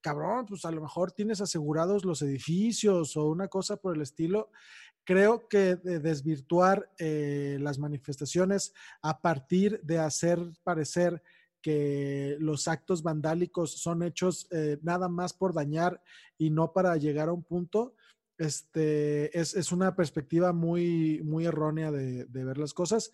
cabrón, 0.00 0.46
pues 0.46 0.64
a 0.64 0.70
lo 0.70 0.80
mejor 0.80 1.12
tienes 1.12 1.40
asegurados 1.40 2.04
los 2.04 2.22
edificios 2.22 3.16
o 3.16 3.26
una 3.26 3.48
cosa 3.48 3.76
por 3.76 3.96
el 3.96 4.02
estilo. 4.02 4.50
Creo 5.04 5.48
que 5.48 5.76
de 5.76 6.00
desvirtuar 6.00 6.90
eh, 6.98 7.58
las 7.60 7.78
manifestaciones 7.78 8.72
a 9.02 9.20
partir 9.20 9.80
de 9.82 9.98
hacer 9.98 10.38
parecer 10.62 11.22
que 11.60 12.36
los 12.38 12.68
actos 12.68 13.02
vandálicos 13.02 13.72
son 13.80 14.04
hechos 14.04 14.46
eh, 14.52 14.78
nada 14.82 15.08
más 15.08 15.32
por 15.32 15.52
dañar 15.52 16.00
y 16.38 16.50
no 16.50 16.72
para 16.72 16.96
llegar 16.96 17.28
a 17.28 17.32
un 17.32 17.42
punto, 17.42 17.96
este, 18.38 19.38
es, 19.38 19.72
una 19.72 19.94
perspectiva 19.94 20.52
muy, 20.52 21.20
muy 21.24 21.46
errónea 21.46 21.90
de, 21.90 22.26
ver 22.28 22.58
las 22.58 22.74
cosas. 22.74 23.10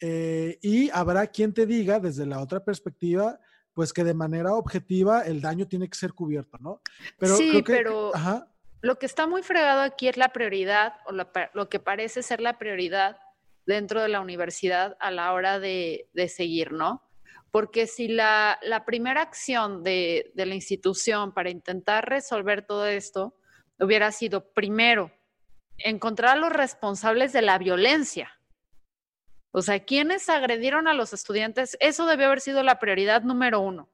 Eh, 0.00 0.58
y 0.62 0.90
habrá 0.90 1.26
quien 1.28 1.52
te 1.54 1.66
diga 1.66 2.00
desde 2.00 2.26
la 2.26 2.40
otra 2.40 2.64
perspectiva, 2.64 3.40
pues 3.72 3.92
que 3.92 4.04
de 4.04 4.14
manera 4.14 4.54
objetiva 4.54 5.22
el 5.22 5.40
daño 5.40 5.66
tiene 5.66 5.88
que 5.88 5.98
ser 5.98 6.12
cubierto, 6.12 6.58
¿no? 6.58 6.80
Pero 7.18 7.36
sí, 7.36 7.62
pero 7.64 8.12
lo 8.82 8.98
que 8.98 9.06
está 9.06 9.26
muy 9.26 9.42
fregado 9.42 9.80
aquí 9.80 10.08
es 10.08 10.16
la 10.16 10.32
prioridad 10.32 10.94
o 11.06 11.12
lo 11.12 11.68
que 11.68 11.80
parece 11.80 12.22
ser 12.22 12.40
la 12.40 12.58
prioridad 12.58 13.18
dentro 13.66 14.00
de 14.00 14.08
la 14.08 14.20
universidad 14.20 14.96
a 15.00 15.10
la 15.10 15.32
hora 15.32 15.58
de, 15.58 16.08
seguir, 16.28 16.72
¿no? 16.72 17.02
Porque 17.50 17.86
si 17.86 18.08
la, 18.08 18.58
primera 18.86 19.22
acción 19.22 19.82
de, 19.82 20.30
de 20.34 20.46
la 20.46 20.54
institución 20.54 21.32
para 21.32 21.50
intentar 21.50 22.08
resolver 22.08 22.62
todo 22.62 22.86
esto 22.86 23.34
hubiera 23.78 24.12
sido 24.12 24.52
primero 24.52 25.12
encontrar 25.78 26.36
a 26.36 26.40
los 26.40 26.52
responsables 26.52 27.32
de 27.32 27.42
la 27.42 27.58
violencia, 27.58 28.36
o 29.58 29.62
sea, 29.62 29.82
quienes 29.86 30.28
agredieron 30.28 30.86
a 30.86 30.92
los 30.92 31.14
estudiantes, 31.14 31.78
eso 31.80 32.04
debió 32.04 32.26
haber 32.26 32.42
sido 32.42 32.62
la 32.62 32.78
prioridad 32.78 33.22
número 33.22 33.58
uno. 33.60 33.88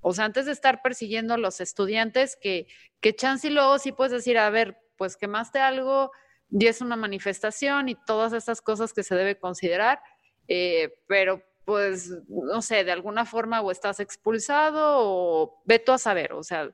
O 0.00 0.14
sea, 0.14 0.24
antes 0.24 0.46
de 0.46 0.52
estar 0.52 0.80
persiguiendo 0.80 1.34
a 1.34 1.36
los 1.36 1.60
estudiantes, 1.60 2.38
que, 2.40 2.68
que 3.02 3.14
chance 3.14 3.48
y 3.48 3.50
luego 3.50 3.78
sí 3.78 3.92
puedes 3.92 4.12
decir, 4.12 4.38
a 4.38 4.48
ver, 4.48 4.78
pues 4.96 5.18
quemaste 5.18 5.58
algo 5.58 6.10
y 6.50 6.68
es 6.68 6.80
una 6.80 6.96
manifestación 6.96 7.90
y 7.90 7.96
todas 8.06 8.32
estas 8.32 8.62
cosas 8.62 8.94
que 8.94 9.02
se 9.02 9.14
debe 9.14 9.38
considerar, 9.38 10.00
eh, 10.48 10.94
pero 11.06 11.42
pues, 11.64 12.12
no 12.28 12.60
sé, 12.62 12.84
de 12.84 12.92
alguna 12.92 13.24
forma 13.24 13.60
o 13.60 13.70
estás 13.70 14.00
expulsado 14.00 14.98
o 14.98 15.62
veto 15.64 15.92
a 15.92 15.98
saber. 15.98 16.32
O 16.32 16.42
sea, 16.42 16.70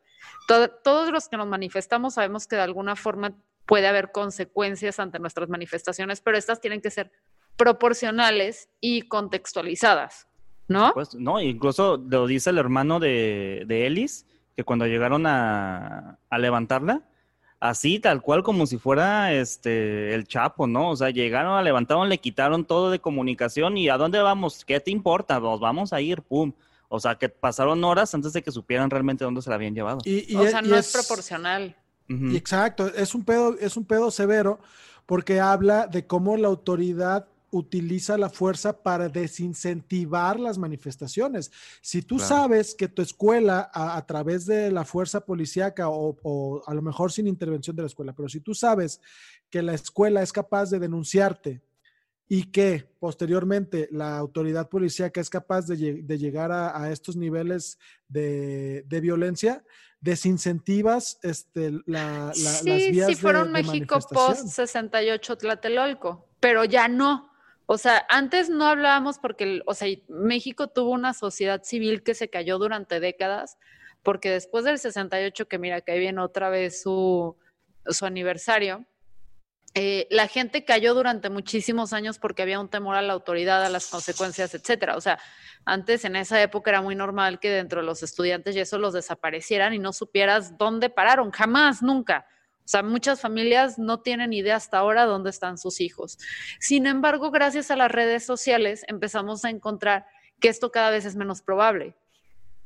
todos 0.82 1.10
los 1.10 1.28
que 1.28 1.36
nos 1.36 1.46
manifestamos 1.46 2.14
sabemos 2.14 2.46
que 2.46 2.56
de 2.56 2.62
alguna 2.62 2.96
forma 2.96 3.34
puede 3.66 3.86
haber 3.86 4.10
consecuencias 4.10 4.98
ante 4.98 5.20
nuestras 5.20 5.48
manifestaciones, 5.48 6.20
pero 6.20 6.36
estas 6.36 6.60
tienen 6.60 6.80
que 6.80 6.90
ser 6.90 7.12
proporcionales 7.56 8.68
y 8.80 9.02
contextualizadas, 9.02 10.26
¿no? 10.66 10.92
Pues, 10.92 11.14
no, 11.14 11.40
incluso 11.40 11.96
lo 11.96 12.26
dice 12.26 12.50
el 12.50 12.58
hermano 12.58 12.98
de, 12.98 13.64
de 13.66 13.86
Ellis, 13.86 14.26
que 14.56 14.64
cuando 14.64 14.86
llegaron 14.86 15.26
a, 15.26 16.18
a, 16.28 16.38
levantarla, 16.38 17.02
así 17.60 18.00
tal 18.00 18.22
cual 18.22 18.42
como 18.42 18.66
si 18.66 18.78
fuera 18.78 19.32
este 19.32 20.14
el 20.14 20.26
Chapo, 20.26 20.66
¿no? 20.66 20.90
O 20.90 20.96
sea, 20.96 21.10
llegaron, 21.10 21.56
a 21.56 21.62
levantaron, 21.62 22.08
le 22.08 22.18
quitaron 22.18 22.64
todo 22.64 22.90
de 22.90 22.98
comunicación 22.98 23.76
y 23.76 23.88
¿a 23.88 23.98
dónde 23.98 24.18
vamos? 24.20 24.64
¿Qué 24.64 24.80
te 24.80 24.90
importa? 24.90 25.38
Nos 25.38 25.60
vamos 25.60 25.92
a 25.92 26.00
ir, 26.00 26.22
pum. 26.22 26.52
O 26.88 26.98
sea, 26.98 27.14
que 27.14 27.28
pasaron 27.28 27.84
horas 27.84 28.12
antes 28.14 28.32
de 28.32 28.42
que 28.42 28.50
supieran 28.50 28.90
realmente 28.90 29.24
dónde 29.24 29.42
se 29.42 29.50
la 29.50 29.54
habían 29.56 29.74
llevado. 29.74 29.98
Y, 30.04 30.34
o 30.34 30.44
sea, 30.48 30.60
no 30.60 30.74
es, 30.74 30.90
proporcional. 30.90 31.76
Exacto, 32.08 32.88
es 32.88 33.14
un 33.14 33.24
pedo, 33.24 33.56
es 33.60 33.76
un 33.76 33.84
pedo 33.84 34.10
severo 34.10 34.58
porque 35.06 35.38
habla 35.38 35.86
de 35.86 36.06
cómo 36.06 36.36
la 36.36 36.48
autoridad 36.48 37.28
utiliza 37.50 38.16
la 38.16 38.30
fuerza 38.30 38.82
para 38.82 39.08
desincentivar 39.08 40.38
las 40.38 40.58
manifestaciones. 40.58 41.50
Si 41.80 42.02
tú 42.02 42.18
sabes 42.18 42.74
que 42.74 42.88
tu 42.88 43.02
escuela, 43.02 43.70
a, 43.72 44.04
través 44.06 44.46
de 44.46 44.70
la 44.70 44.84
fuerza 44.84 45.24
policíaca 45.24 45.88
o, 45.88 46.62
a 46.66 46.74
lo 46.74 46.82
mejor 46.82 47.12
sin 47.12 47.26
intervención 47.26 47.74
de 47.76 47.82
la 47.82 47.88
escuela, 47.88 48.14
pero 48.14 48.28
si 48.28 48.40
tú 48.40 48.54
sabes 48.54 49.00
que 49.50 49.62
la 49.62 49.74
escuela 49.74 50.22
es 50.22 50.32
capaz 50.32 50.70
de 50.70 50.78
denunciarte 50.78 51.62
y 52.28 52.44
que 52.52 52.88
posteriormente 53.00 53.88
la 53.90 54.16
autoridad 54.16 54.68
policíaca 54.68 55.20
es 55.20 55.28
capaz 55.28 55.66
de, 55.66 55.76
llegar 56.16 56.52
a, 56.52 56.92
estos 56.92 57.16
niveles 57.16 57.78
de, 58.08 58.84
violencia, 59.02 59.64
desincentivas 60.00 61.18
este, 61.22 61.72
la, 61.86 62.26
las 62.26 62.64
vías 62.64 63.08
si 63.08 63.16
fuera 63.16 63.42
un 63.42 63.52
México 63.52 63.98
post 64.10 64.46
68 64.46 65.36
Tlatelolco, 65.36 66.28
pero 66.38 66.64
ya 66.64 66.86
no. 66.88 67.29
O 67.72 67.78
sea, 67.78 68.04
antes 68.08 68.50
no 68.50 68.66
hablábamos 68.66 69.20
porque, 69.20 69.62
o 69.64 69.74
sea, 69.74 69.86
México 70.08 70.66
tuvo 70.66 70.90
una 70.90 71.14
sociedad 71.14 71.62
civil 71.62 72.02
que 72.02 72.14
se 72.14 72.28
cayó 72.28 72.58
durante 72.58 72.98
décadas, 72.98 73.58
porque 74.02 74.28
después 74.28 74.64
del 74.64 74.80
68, 74.80 75.46
que 75.46 75.58
mira, 75.60 75.80
que 75.80 75.92
ahí 75.92 76.00
viene 76.00 76.20
otra 76.20 76.50
vez 76.50 76.82
su, 76.82 77.36
su 77.86 78.06
aniversario, 78.06 78.86
eh, 79.74 80.08
la 80.10 80.26
gente 80.26 80.64
cayó 80.64 80.94
durante 80.94 81.30
muchísimos 81.30 81.92
años 81.92 82.18
porque 82.18 82.42
había 82.42 82.58
un 82.58 82.68
temor 82.68 82.96
a 82.96 83.02
la 83.02 83.12
autoridad, 83.12 83.64
a 83.64 83.68
las 83.68 83.86
consecuencias, 83.86 84.52
etcétera. 84.52 84.96
O 84.96 85.00
sea, 85.00 85.20
antes 85.64 86.04
en 86.04 86.16
esa 86.16 86.42
época 86.42 86.70
era 86.72 86.82
muy 86.82 86.96
normal 86.96 87.38
que 87.38 87.50
dentro 87.50 87.82
de 87.82 87.86
los 87.86 88.02
estudiantes 88.02 88.56
y 88.56 88.58
eso 88.58 88.78
los 88.78 88.94
desaparecieran 88.94 89.74
y 89.74 89.78
no 89.78 89.92
supieras 89.92 90.58
dónde 90.58 90.90
pararon, 90.90 91.30
jamás, 91.30 91.84
nunca. 91.84 92.26
O 92.70 92.72
sea, 92.72 92.84
muchas 92.84 93.20
familias 93.20 93.80
no 93.80 93.98
tienen 93.98 94.32
idea 94.32 94.54
hasta 94.54 94.78
ahora 94.78 95.04
dónde 95.04 95.30
están 95.30 95.58
sus 95.58 95.80
hijos. 95.80 96.18
Sin 96.60 96.86
embargo, 96.86 97.32
gracias 97.32 97.72
a 97.72 97.74
las 97.74 97.90
redes 97.90 98.24
sociales 98.24 98.84
empezamos 98.86 99.44
a 99.44 99.50
encontrar 99.50 100.06
que 100.38 100.50
esto 100.50 100.70
cada 100.70 100.90
vez 100.90 101.04
es 101.04 101.16
menos 101.16 101.42
probable 101.42 101.96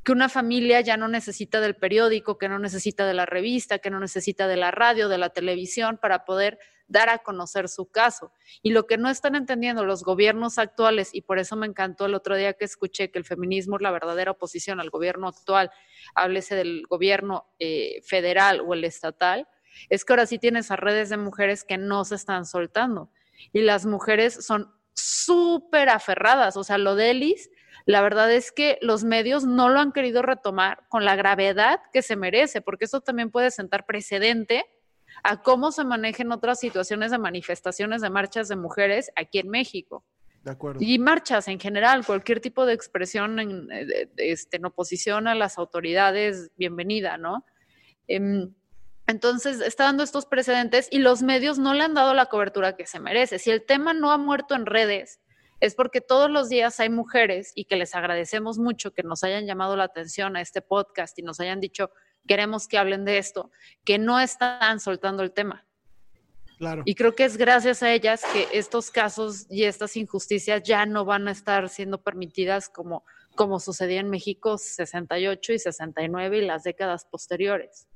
que 0.04 0.12
una 0.12 0.28
familia 0.28 0.82
ya 0.82 0.98
no 0.98 1.08
necesita 1.08 1.62
del 1.62 1.76
periódico, 1.76 2.36
que 2.36 2.50
no 2.50 2.58
necesita 2.58 3.06
de 3.06 3.14
la 3.14 3.24
revista, 3.24 3.78
que 3.78 3.88
no 3.88 3.98
necesita 3.98 4.46
de 4.46 4.56
la 4.56 4.70
radio, 4.70 5.08
de 5.08 5.16
la 5.16 5.30
televisión 5.30 5.96
para 5.96 6.26
poder 6.26 6.58
dar 6.88 7.08
a 7.08 7.18
conocer 7.18 7.70
su 7.70 7.90
caso. 7.90 8.30
Y 8.62 8.72
lo 8.72 8.86
que 8.86 8.98
no 8.98 9.08
están 9.08 9.34
entendiendo 9.34 9.82
los 9.86 10.04
gobiernos 10.04 10.58
actuales, 10.58 11.08
y 11.14 11.22
por 11.22 11.38
eso 11.38 11.56
me 11.56 11.66
encantó 11.66 12.04
el 12.04 12.14
otro 12.14 12.36
día 12.36 12.52
que 12.52 12.66
escuché 12.66 13.10
que 13.10 13.18
el 13.18 13.24
feminismo 13.24 13.76
es 13.76 13.82
la 13.82 13.90
verdadera 13.90 14.32
oposición 14.32 14.78
al 14.78 14.90
gobierno 14.90 15.26
actual, 15.26 15.70
háblese 16.14 16.54
del 16.54 16.82
gobierno 16.86 17.46
eh, 17.58 18.02
federal 18.02 18.60
o 18.60 18.74
el 18.74 18.84
estatal, 18.84 19.48
es 19.88 20.04
que 20.04 20.12
ahora 20.12 20.26
sí 20.26 20.38
tienes 20.38 20.70
a 20.70 20.76
redes 20.76 21.08
de 21.08 21.16
mujeres 21.16 21.64
que 21.64 21.78
no 21.78 22.04
se 22.04 22.14
están 22.14 22.46
soltando 22.46 23.10
y 23.52 23.62
las 23.62 23.86
mujeres 23.86 24.44
son 24.44 24.72
súper 24.94 25.88
aferradas. 25.88 26.56
O 26.56 26.64
sea, 26.64 26.78
lo 26.78 26.94
de 26.94 27.10
Elis, 27.10 27.50
la 27.86 28.00
verdad 28.00 28.32
es 28.32 28.52
que 28.52 28.78
los 28.80 29.04
medios 29.04 29.44
no 29.44 29.68
lo 29.68 29.80
han 29.80 29.92
querido 29.92 30.22
retomar 30.22 30.84
con 30.88 31.04
la 31.04 31.16
gravedad 31.16 31.80
que 31.92 32.02
se 32.02 32.16
merece, 32.16 32.60
porque 32.60 32.86
eso 32.86 33.00
también 33.00 33.30
puede 33.30 33.50
sentar 33.50 33.84
precedente 33.86 34.64
a 35.22 35.42
cómo 35.42 35.70
se 35.70 35.84
manejan 35.84 36.32
otras 36.32 36.58
situaciones 36.58 37.10
de 37.10 37.18
manifestaciones 37.18 38.02
de 38.02 38.10
marchas 38.10 38.48
de 38.48 38.56
mujeres 38.56 39.10
aquí 39.16 39.38
en 39.38 39.48
México. 39.48 40.04
De 40.42 40.50
acuerdo. 40.50 40.80
Y 40.82 40.98
marchas 40.98 41.48
en 41.48 41.58
general, 41.58 42.04
cualquier 42.04 42.40
tipo 42.40 42.66
de 42.66 42.74
expresión 42.74 43.38
en, 43.38 43.68
eh, 43.70 44.10
este, 44.16 44.58
en 44.58 44.66
oposición 44.66 45.26
a 45.26 45.34
las 45.34 45.56
autoridades, 45.56 46.50
bienvenida, 46.56 47.16
¿no? 47.16 47.46
Em, 48.06 48.52
entonces, 49.06 49.60
está 49.60 49.84
dando 49.84 50.02
estos 50.02 50.24
precedentes 50.24 50.88
y 50.90 50.98
los 50.98 51.22
medios 51.22 51.58
no 51.58 51.74
le 51.74 51.84
han 51.84 51.94
dado 51.94 52.14
la 52.14 52.26
cobertura 52.26 52.74
que 52.74 52.86
se 52.86 53.00
merece. 53.00 53.38
Si 53.38 53.50
el 53.50 53.64
tema 53.64 53.92
no 53.92 54.10
ha 54.10 54.18
muerto 54.18 54.54
en 54.54 54.64
redes, 54.64 55.20
es 55.60 55.74
porque 55.74 56.00
todos 56.00 56.30
los 56.30 56.48
días 56.48 56.80
hay 56.80 56.88
mujeres 56.88 57.52
y 57.54 57.66
que 57.66 57.76
les 57.76 57.94
agradecemos 57.94 58.58
mucho 58.58 58.92
que 58.92 59.02
nos 59.02 59.22
hayan 59.22 59.46
llamado 59.46 59.76
la 59.76 59.84
atención 59.84 60.36
a 60.36 60.40
este 60.40 60.62
podcast 60.62 61.18
y 61.18 61.22
nos 61.22 61.38
hayan 61.40 61.60
dicho, 61.60 61.90
queremos 62.26 62.66
que 62.66 62.78
hablen 62.78 63.04
de 63.04 63.18
esto, 63.18 63.50
que 63.84 63.98
no 63.98 64.20
están 64.20 64.80
soltando 64.80 65.22
el 65.22 65.32
tema. 65.32 65.66
Claro. 66.56 66.82
Y 66.86 66.94
creo 66.94 67.14
que 67.14 67.24
es 67.24 67.36
gracias 67.36 67.82
a 67.82 67.92
ellas 67.92 68.22
que 68.32 68.48
estos 68.52 68.90
casos 68.90 69.46
y 69.50 69.64
estas 69.64 69.96
injusticias 69.96 70.62
ya 70.62 70.86
no 70.86 71.04
van 71.04 71.28
a 71.28 71.32
estar 71.32 71.68
siendo 71.68 72.02
permitidas 72.02 72.70
como, 72.70 73.04
como 73.34 73.60
sucedía 73.60 74.00
en 74.00 74.08
México 74.08 74.56
68 74.56 75.52
y 75.52 75.58
69 75.58 76.38
y 76.38 76.46
las 76.46 76.62
décadas 76.62 77.04
posteriores. 77.04 77.86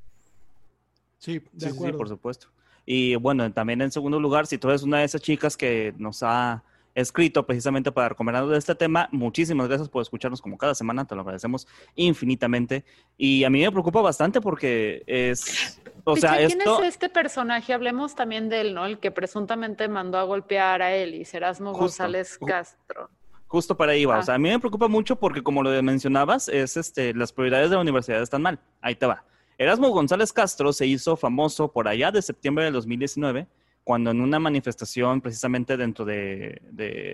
Sí, 1.19 1.43
de 1.53 1.69
acuerdo. 1.69 1.93
Sí, 1.93 1.99
por 1.99 2.09
supuesto. 2.09 2.49
Y 2.87 3.17
bueno, 3.17 3.53
también 3.53 3.83
en 3.83 3.93
segundo 3.93 4.19
lugar, 4.19 4.47
si 4.47 4.57
tú 4.57 4.69
eres 4.69 4.83
una 4.83 5.01
de 5.01 5.05
esas 5.05 5.21
chicas 5.21 5.57
que 5.57 5.93
nos 5.99 6.23
ha 6.23 6.63
escrito 6.95 7.47
precisamente 7.47 7.93
para 7.93 8.09
recomendarnos 8.09 8.51
de 8.51 8.59
este 8.59 8.75
tema, 8.75 9.09
muchísimas 9.13 9.69
gracias 9.69 9.89
por 9.89 10.03
escucharnos 10.03 10.41
como 10.41 10.59
cada 10.59 10.75
semana, 10.75 11.07
te 11.07 11.15
lo 11.15 11.21
agradecemos 11.21 11.69
infinitamente. 11.95 12.85
Y 13.17 13.45
a 13.45 13.51
mí 13.51 13.61
me 13.61 13.71
preocupa 13.71 14.01
bastante 14.01 14.41
porque 14.41 15.03
es... 15.07 15.81
O 16.05 16.17
sea, 16.17 16.39
¿Quién 16.39 16.61
es 16.63 16.81
este 16.83 17.11
personaje? 17.11 17.75
Hablemos 17.75 18.15
también 18.15 18.49
de 18.49 18.63
él, 18.63 18.75
¿no? 18.75 18.87
El 18.87 18.99
que 18.99 19.11
presuntamente 19.11 19.87
mandó 19.89 20.17
a 20.17 20.23
golpear 20.23 20.81
a 20.81 20.95
él 20.95 21.15
y 21.15 21.27
Erasmo 21.31 21.73
González 21.73 22.39
Castro. 22.39 23.11
Justo 23.47 23.77
para 23.77 23.93
ahí 23.93 24.07
va. 24.07 24.17
Ah. 24.17 24.21
O 24.21 24.23
sea, 24.23 24.35
a 24.37 24.39
mí 24.39 24.49
me 24.49 24.59
preocupa 24.59 24.89
mucho 24.89 25.17
porque, 25.17 25.43
como 25.43 25.63
lo 25.63 25.83
mencionabas, 25.83 26.49
es 26.49 26.77
este, 26.77 27.13
las 27.13 27.33
prioridades 27.33 27.69
de 27.69 27.77
la 27.77 27.83
universidad 27.83 28.23
están 28.23 28.41
mal. 28.41 28.59
Ahí 28.81 28.95
te 28.95 29.07
va. 29.07 29.25
Erasmo 29.59 29.91
González 29.91 30.33
Castro 30.33 30.73
se 30.73 30.87
hizo 30.87 31.17
famoso 31.17 31.73
por 31.73 31.89
allá 31.89 32.13
de 32.13 32.23
septiembre 32.23 32.65
de 32.65 32.71
2019, 32.71 33.49
cuando 33.83 34.13
en 34.13 34.21
una 34.21 34.39
manifestación, 34.39 35.21
precisamente 35.21 35.77
dentro 35.77 36.05
de, 36.05 36.63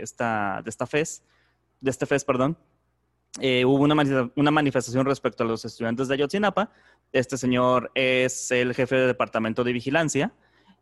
esta, 0.02 0.60
de 0.62 0.68
esta 0.68 0.86
FES, 0.86 1.22
de 1.80 1.90
este 1.90 2.04
FES, 2.04 2.24
perdón, 2.26 2.58
eh, 3.40 3.64
hubo 3.64 3.82
una, 3.82 4.30
una 4.36 4.50
manifestación 4.50 5.06
respecto 5.06 5.42
a 5.42 5.46
los 5.46 5.64
estudiantes 5.64 6.06
de 6.06 6.14
Ayotzinapa. 6.14 6.70
Este 7.12 7.38
señor 7.38 7.90
es 7.94 8.50
el 8.50 8.74
jefe 8.74 8.96
de 8.96 9.06
departamento 9.06 9.64
de 9.64 9.72
vigilancia 9.72 10.34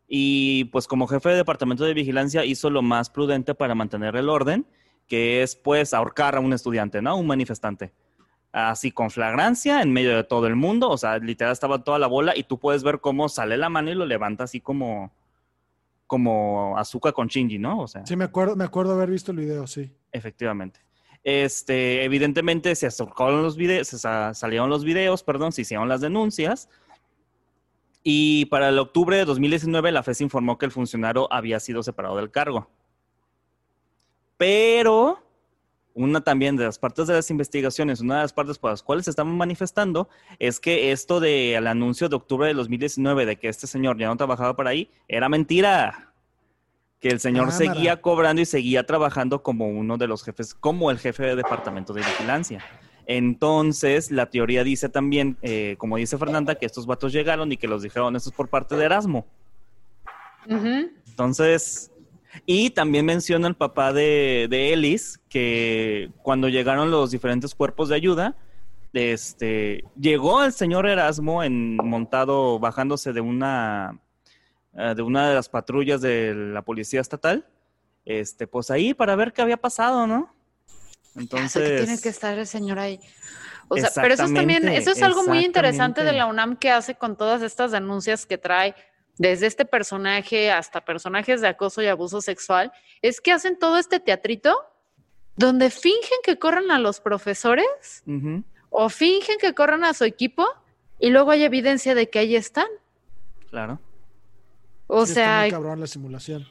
y 0.07 0.65
pues 0.65 0.85
como 0.85 1.07
jefe 1.07 1.29
de 1.29 1.35
departamento 1.37 1.85
de 1.85 1.93
vigilancia 1.93 2.43
hizo 2.43 2.69
lo 2.69 2.81
más 2.81 3.09
prudente 3.09 3.55
para 3.55 3.73
mantener 3.73 4.17
el 4.17 4.27
orden, 4.27 4.67
que 5.07 5.41
es 5.41 5.55
pues 5.55 5.93
ahorcar 5.93 6.35
a 6.35 6.41
un 6.41 6.51
estudiante, 6.51 7.01
¿no? 7.01 7.15
Un 7.15 7.27
manifestante. 7.27 7.93
Así 8.53 8.91
con 8.91 9.09
flagrancia 9.09 9.81
en 9.81 9.91
medio 9.91 10.15
de 10.15 10.23
todo 10.23 10.45
el 10.47 10.55
mundo, 10.55 10.89
o 10.89 10.97
sea, 10.97 11.17
literal 11.17 11.51
estaba 11.51 11.83
toda 11.83 11.97
la 11.99 12.07
bola 12.07 12.37
y 12.37 12.43
tú 12.43 12.59
puedes 12.59 12.83
ver 12.83 12.99
cómo 13.01 13.27
sale 13.27 13.57
la 13.57 13.67
mano 13.67 13.89
y 13.89 13.95
lo 13.95 14.05
levanta 14.05 14.43
así 14.45 14.61
como 14.61 15.11
como 16.05 16.77
azúcar 16.77 17.13
con 17.13 17.27
Shinji, 17.27 17.57
¿no? 17.57 17.79
O 17.81 17.87
sea, 17.87 18.05
Sí, 18.05 18.15
me 18.15 18.25
acuerdo, 18.25 18.55
me 18.55 18.63
acuerdo 18.63 18.93
haber 18.93 19.09
visto 19.09 19.31
el 19.31 19.37
video, 19.39 19.65
sí. 19.65 19.91
Efectivamente. 20.11 20.79
Este, 21.23 22.03
evidentemente 22.03 22.75
se 22.75 22.85
acercaron 22.85 23.41
los 23.41 23.57
videos, 23.57 23.87
se 23.87 23.97
sa- 23.97 24.35
salieron 24.35 24.69
los 24.69 24.83
videos, 24.83 25.23
perdón, 25.23 25.51
se 25.51 25.61
hicieron 25.61 25.89
las 25.89 26.01
denuncias. 26.01 26.69
Y 28.03 28.45
para 28.47 28.69
el 28.69 28.77
octubre 28.77 29.17
de 29.17 29.25
2019 29.25 29.91
la 29.91 30.03
FES 30.03 30.21
informó 30.21 30.59
que 30.59 30.65
el 30.67 30.71
funcionario 30.71 31.31
había 31.33 31.59
sido 31.59 31.81
separado 31.81 32.17
del 32.17 32.29
cargo. 32.29 32.67
Pero 34.37 35.19
una 35.93 36.21
también 36.21 36.55
de 36.55 36.65
las 36.65 36.79
partes 36.79 37.07
de 37.07 37.13
las 37.13 37.29
investigaciones, 37.29 38.01
una 38.01 38.15
de 38.15 38.21
las 38.21 38.33
partes 38.33 38.57
por 38.57 38.71
las 38.71 38.81
cuales 38.81 39.05
se 39.05 39.11
estaban 39.11 39.35
manifestando 39.37 40.09
es 40.39 40.59
que 40.59 40.91
esto 40.91 41.19
del 41.19 41.67
anuncio 41.67 42.09
de 42.09 42.15
octubre 42.15 42.47
de 42.47 42.53
2019 42.53 43.25
de 43.25 43.37
que 43.37 43.47
este 43.47 43.67
señor 43.67 43.97
ya 43.97 44.07
no 44.07 44.17
trabajaba 44.17 44.55
para 44.55 44.71
ahí 44.71 44.89
era 45.07 45.29
mentira. 45.29 46.09
Que 46.99 47.09
el 47.09 47.19
señor 47.19 47.49
Cámara. 47.49 47.57
seguía 47.57 48.01
cobrando 48.01 48.41
y 48.41 48.45
seguía 48.45 48.85
trabajando 48.85 49.43
como 49.43 49.67
uno 49.67 49.97
de 49.97 50.07
los 50.07 50.23
jefes, 50.23 50.53
como 50.53 50.89
el 50.89 50.99
jefe 50.99 51.23
de 51.23 51.35
departamento 51.35 51.93
de 51.93 51.99
vigilancia. 51.99 52.63
Entonces, 53.05 54.09
la 54.09 54.29
teoría 54.29 54.63
dice 54.63 54.87
también, 54.87 55.37
eh, 55.41 55.75
como 55.77 55.97
dice 55.97 56.17
Fernanda, 56.17 56.55
que 56.55 56.65
estos 56.65 56.85
vatos 56.85 57.11
llegaron 57.11 57.51
y 57.51 57.57
que 57.57 57.67
los 57.67 57.83
dijeron, 57.83 58.15
esto 58.15 58.29
es 58.29 58.35
por 58.35 58.47
parte 58.47 58.77
de 58.77 58.85
Erasmo. 58.85 59.25
Entonces, 60.47 61.91
y 62.45 62.71
también 62.71 63.05
menciona 63.05 63.47
el 63.47 63.55
papá 63.55 63.93
de, 63.93 64.47
de 64.49 64.73
Ellis 64.73 65.19
que 65.29 66.11
cuando 66.21 66.49
llegaron 66.49 66.91
los 66.91 67.11
diferentes 67.11 67.55
cuerpos 67.55 67.89
de 67.89 67.95
ayuda, 67.95 68.35
este, 68.93 69.83
llegó 69.99 70.43
el 70.43 70.53
señor 70.53 70.87
Erasmo 70.87 71.43
en 71.43 71.77
montado, 71.77 72.59
bajándose 72.59 73.11
de 73.11 73.21
una, 73.21 73.99
eh, 74.73 74.93
de 74.95 75.01
una 75.01 75.29
de 75.29 75.35
las 75.35 75.49
patrullas 75.49 76.01
de 76.01 76.33
la 76.35 76.61
policía 76.61 77.01
estatal, 77.01 77.45
este, 78.05 78.47
pues 78.47 78.69
ahí 78.69 78.93
para 78.93 79.15
ver 79.15 79.33
qué 79.33 79.41
había 79.41 79.57
pasado, 79.57 80.05
¿no? 80.05 80.33
Entonces, 81.15 81.69
que 81.69 81.77
tiene 81.85 82.01
que 82.01 82.09
estar 82.09 82.37
el 82.37 82.47
señor 82.47 82.79
ahí. 82.79 82.99
O 83.67 83.77
sea, 83.77 83.89
pero 83.95 84.13
eso 84.13 84.25
es 84.25 84.33
también, 84.33 84.67
eso 84.67 84.91
es 84.91 85.01
algo 85.01 85.23
muy 85.23 85.39
interesante 85.39 86.03
de 86.03 86.11
la 86.11 86.25
UNAM 86.25 86.57
que 86.57 86.69
hace 86.69 86.95
con 86.95 87.15
todas 87.15 87.41
estas 87.41 87.71
denuncias 87.71 88.25
que 88.25 88.37
trae, 88.37 88.75
desde 89.17 89.45
este 89.47 89.65
personaje 89.65 90.51
hasta 90.51 90.83
personajes 90.85 91.41
de 91.41 91.47
acoso 91.47 91.81
y 91.81 91.87
abuso 91.87 92.21
sexual, 92.21 92.71
es 93.01 93.21
que 93.21 93.31
hacen 93.31 93.57
todo 93.59 93.77
este 93.77 93.99
teatrito 93.99 94.55
donde 95.35 95.69
fingen 95.69 96.19
que 96.23 96.37
corren 96.37 96.71
a 96.71 96.79
los 96.79 96.99
profesores 96.99 98.03
o 98.69 98.89
fingen 98.89 99.37
que 99.39 99.53
corren 99.53 99.83
a 99.83 99.93
su 99.93 100.03
equipo 100.03 100.47
y 100.99 101.09
luego 101.09 101.31
hay 101.31 101.43
evidencia 101.43 101.95
de 101.95 102.09
que 102.09 102.19
ahí 102.19 102.35
están. 102.35 102.67
claro. 103.49 103.79
O 104.87 105.05
Sí, 105.05 105.13
está 105.13 105.23
sea, 105.23 105.41
muy 105.41 105.51
cabrón 105.51 105.79
la 105.79 105.87
simulación. 105.87 106.45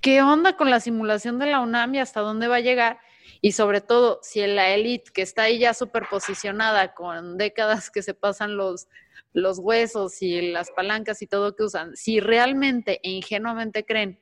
¿qué 0.00 0.22
onda 0.22 0.56
con 0.56 0.70
la 0.70 0.80
simulación 0.80 1.38
de 1.38 1.46
la 1.46 1.60
UNAM 1.60 1.94
y 1.94 1.98
hasta 2.00 2.20
dónde 2.20 2.46
va 2.48 2.56
a 2.56 2.60
llegar? 2.60 2.98
Y 3.40 3.52
sobre 3.52 3.80
todo, 3.80 4.20
si 4.22 4.40
en 4.40 4.56
la 4.56 4.70
élite 4.70 5.10
que 5.12 5.22
está 5.22 5.42
ahí 5.42 5.58
ya 5.58 5.74
superposicionada 5.74 6.94
con 6.94 7.36
décadas 7.36 7.90
que 7.90 8.02
se 8.02 8.14
pasan 8.14 8.56
los, 8.56 8.88
los 9.32 9.58
huesos 9.58 10.22
y 10.22 10.50
las 10.50 10.70
palancas 10.70 11.22
y 11.22 11.26
todo 11.26 11.54
que 11.54 11.64
usan, 11.64 11.96
si 11.96 12.20
realmente 12.20 13.00
e 13.02 13.10
ingenuamente 13.10 13.84
creen 13.84 14.20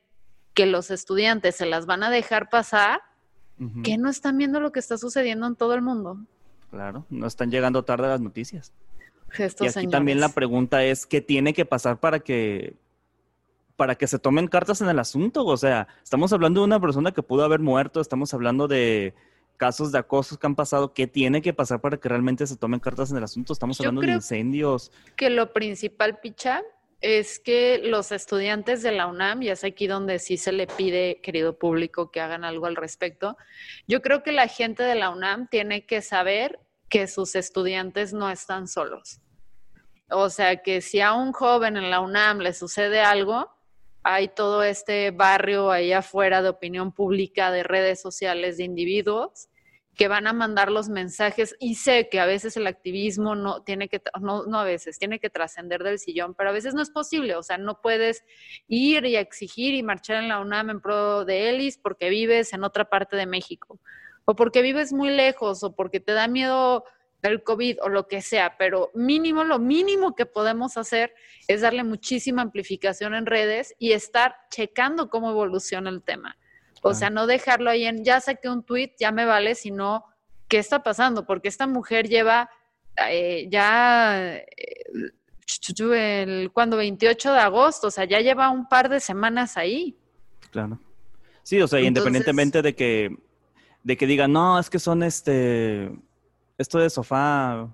que 0.53 0.65
los 0.65 0.91
estudiantes 0.91 1.55
se 1.55 1.65
las 1.65 1.85
van 1.85 2.03
a 2.03 2.09
dejar 2.09 2.49
pasar, 2.49 3.01
Ujú, 3.59 3.83
¿qué 3.83 3.97
no 3.97 4.09
están 4.09 4.37
viendo 4.37 4.59
lo 4.59 4.71
que 4.71 4.79
está 4.79 4.97
sucediendo 4.97 5.47
en 5.47 5.55
todo 5.55 5.73
el 5.73 5.81
mundo? 5.81 6.17
Claro, 6.71 7.05
no 7.09 7.27
están 7.27 7.51
llegando 7.51 7.83
tarde 7.83 8.07
las 8.07 8.21
noticias. 8.21 8.73
Estos 9.37 9.75
y 9.75 9.79
aquí 9.79 9.87
también 9.87 10.19
la 10.19 10.29
pregunta 10.29 10.83
es 10.83 11.05
qué 11.05 11.21
tiene 11.21 11.53
que 11.53 11.65
pasar 11.65 11.99
para 11.99 12.19
que 12.19 12.77
para 13.75 13.95
que 13.95 14.07
se 14.07 14.19
tomen 14.19 14.47
cartas 14.47 14.81
en 14.81 14.89
el 14.89 14.99
asunto. 14.99 15.45
O 15.45 15.57
sea, 15.57 15.87
estamos 16.03 16.31
hablando 16.33 16.61
de 16.61 16.65
una 16.65 16.79
persona 16.79 17.11
que 17.11 17.23
pudo 17.23 17.43
haber 17.43 17.59
muerto, 17.59 18.01
estamos 18.01 18.33
hablando 18.33 18.67
de 18.67 19.13
casos 19.57 19.91
de 19.91 19.99
acosos 19.99 20.37
que 20.37 20.47
han 20.47 20.55
pasado. 20.55 20.93
¿Qué 20.93 21.07
tiene 21.07 21.41
que 21.41 21.53
pasar 21.53 21.81
para 21.81 21.97
que 21.97 22.09
realmente 22.09 22.47
se 22.47 22.57
tomen 22.57 22.79
cartas 22.79 23.11
en 23.11 23.17
el 23.17 23.23
asunto? 23.23 23.53
Estamos 23.53 23.79
hablando 23.79 24.01
de 24.01 24.11
incendios. 24.11 24.91
que 25.15 25.29
lo 25.29 25.53
principal, 25.53 26.19
Picha, 26.19 26.61
es 27.01 27.39
que 27.39 27.81
los 27.83 28.11
estudiantes 28.11 28.81
de 28.81 28.91
la 28.91 29.07
UNAM, 29.07 29.43
y 29.43 29.49
es 29.49 29.63
aquí 29.63 29.87
donde 29.87 30.19
sí 30.19 30.37
se 30.37 30.51
le 30.51 30.67
pide, 30.67 31.19
querido 31.21 31.57
público, 31.57 32.11
que 32.11 32.21
hagan 32.21 32.43
algo 32.43 32.65
al 32.65 32.75
respecto, 32.75 33.37
yo 33.87 34.01
creo 34.01 34.23
que 34.23 34.31
la 34.31 34.47
gente 34.47 34.83
de 34.83 34.95
la 34.95 35.09
UNAM 35.09 35.47
tiene 35.47 35.85
que 35.85 36.01
saber 36.01 36.59
que 36.89 37.07
sus 37.07 37.35
estudiantes 37.35 38.13
no 38.13 38.29
están 38.29 38.67
solos. 38.67 39.19
O 40.09 40.29
sea, 40.29 40.57
que 40.57 40.81
si 40.81 41.01
a 41.01 41.13
un 41.13 41.31
joven 41.31 41.77
en 41.77 41.89
la 41.89 41.99
UNAM 41.99 42.39
le 42.39 42.53
sucede 42.53 43.01
algo, 43.01 43.54
hay 44.07 44.27
todo 44.27 44.61
este 44.61 45.09
barrio 45.09 45.71
ahí 45.71 45.91
afuera 45.91 46.43
de 46.43 46.49
opinión 46.49 46.91
pública, 46.91 47.49
de 47.49 47.63
redes 47.63 47.99
sociales, 47.99 48.57
de 48.57 48.63
individuos 48.63 49.49
que 49.95 50.07
van 50.07 50.27
a 50.27 50.33
mandar 50.33 50.71
los 50.71 50.89
mensajes. 50.89 51.55
Y 51.59 51.73
sé 51.73 52.07
que 52.07 52.19
a 52.19 52.27
veces 52.27 52.55
el 52.55 52.67
activismo 52.67 53.33
no 53.33 53.63
tiene 53.63 53.89
que, 53.89 53.99
no, 54.21 54.45
no 54.45 54.59
a 54.59 54.63
veces, 54.63 54.99
tiene 54.99 55.19
que 55.19 55.31
trascender 55.31 55.83
del 55.83 55.97
sillón, 55.97 56.35
pero 56.35 56.51
a 56.51 56.53
veces 56.53 56.75
no 56.75 56.83
es 56.83 56.91
posible, 56.91 57.35
o 57.35 57.41
sea, 57.41 57.57
no 57.57 57.81
puedes 57.81 58.23
ir 58.67 59.05
y 59.05 59.15
exigir 59.15 59.73
y 59.73 59.81
marchar 59.81 60.21
en 60.21 60.29
la 60.29 60.39
UNAM 60.39 60.69
en 60.69 60.81
pro 60.81 61.25
de 61.25 61.49
Ellis 61.49 61.79
porque 61.79 62.09
vives 62.09 62.53
en 62.53 62.63
otra 62.63 62.85
parte 62.85 63.15
de 63.15 63.25
México, 63.25 63.79
o 64.25 64.35
porque 64.35 64.61
vives 64.61 64.93
muy 64.93 65.09
lejos, 65.09 65.63
o 65.63 65.75
porque 65.75 65.99
te 65.99 66.11
da 66.11 66.27
miedo 66.27 66.83
el 67.21 67.43
COVID 67.43 67.77
o 67.81 67.89
lo 67.89 68.07
que 68.07 68.21
sea, 68.21 68.55
pero 68.57 68.91
mínimo, 68.93 69.43
lo 69.43 69.59
mínimo 69.59 70.15
que 70.15 70.25
podemos 70.25 70.77
hacer 70.77 71.13
es 71.47 71.61
darle 71.61 71.83
muchísima 71.83 72.41
amplificación 72.41 73.15
en 73.15 73.25
redes 73.25 73.73
y 73.79 73.93
estar 73.93 74.35
checando 74.49 75.09
cómo 75.09 75.31
evoluciona 75.31 75.89
el 75.89 76.03
tema. 76.03 76.37
O 76.81 76.93
sea, 76.93 77.09
no 77.09 77.25
dejarlo 77.25 77.71
ahí 77.71 77.85
en, 77.85 78.03
ya 78.03 78.21
saqué 78.21 78.47
un 78.47 78.63
tweet, 78.63 78.93
ya 78.99 79.11
me 79.11 79.25
vale, 79.25 79.55
sino, 79.55 80.05
¿qué 80.47 80.59
está 80.59 80.83
pasando? 80.83 81.25
Porque 81.25 81.47
esta 81.47 81.65
mujer 81.65 82.07
lleva 82.07 82.49
eh, 83.09 83.47
ya, 83.49 84.35
eh, 84.35 84.85
el, 85.93 86.51
cuando 86.53 86.77
28 86.77 87.33
de 87.33 87.39
agosto, 87.39 87.87
o 87.87 87.91
sea, 87.91 88.05
ya 88.05 88.19
lleva 88.19 88.49
un 88.49 88.67
par 88.67 88.89
de 88.89 88.99
semanas 88.99 89.57
ahí. 89.57 89.97
Claro. 90.51 90.79
Sí, 91.43 91.61
o 91.61 91.67
sea, 91.67 91.79
Entonces- 91.79 91.87
independientemente 91.87 92.61
de 92.61 92.75
que, 92.75 93.17
de 93.83 93.97
que 93.97 94.07
digan, 94.07 94.31
no, 94.31 94.59
es 94.59 94.69
que 94.69 94.79
son 94.79 95.03
este, 95.03 95.91
esto 96.57 96.79
de 96.79 96.89
sofá, 96.89 97.67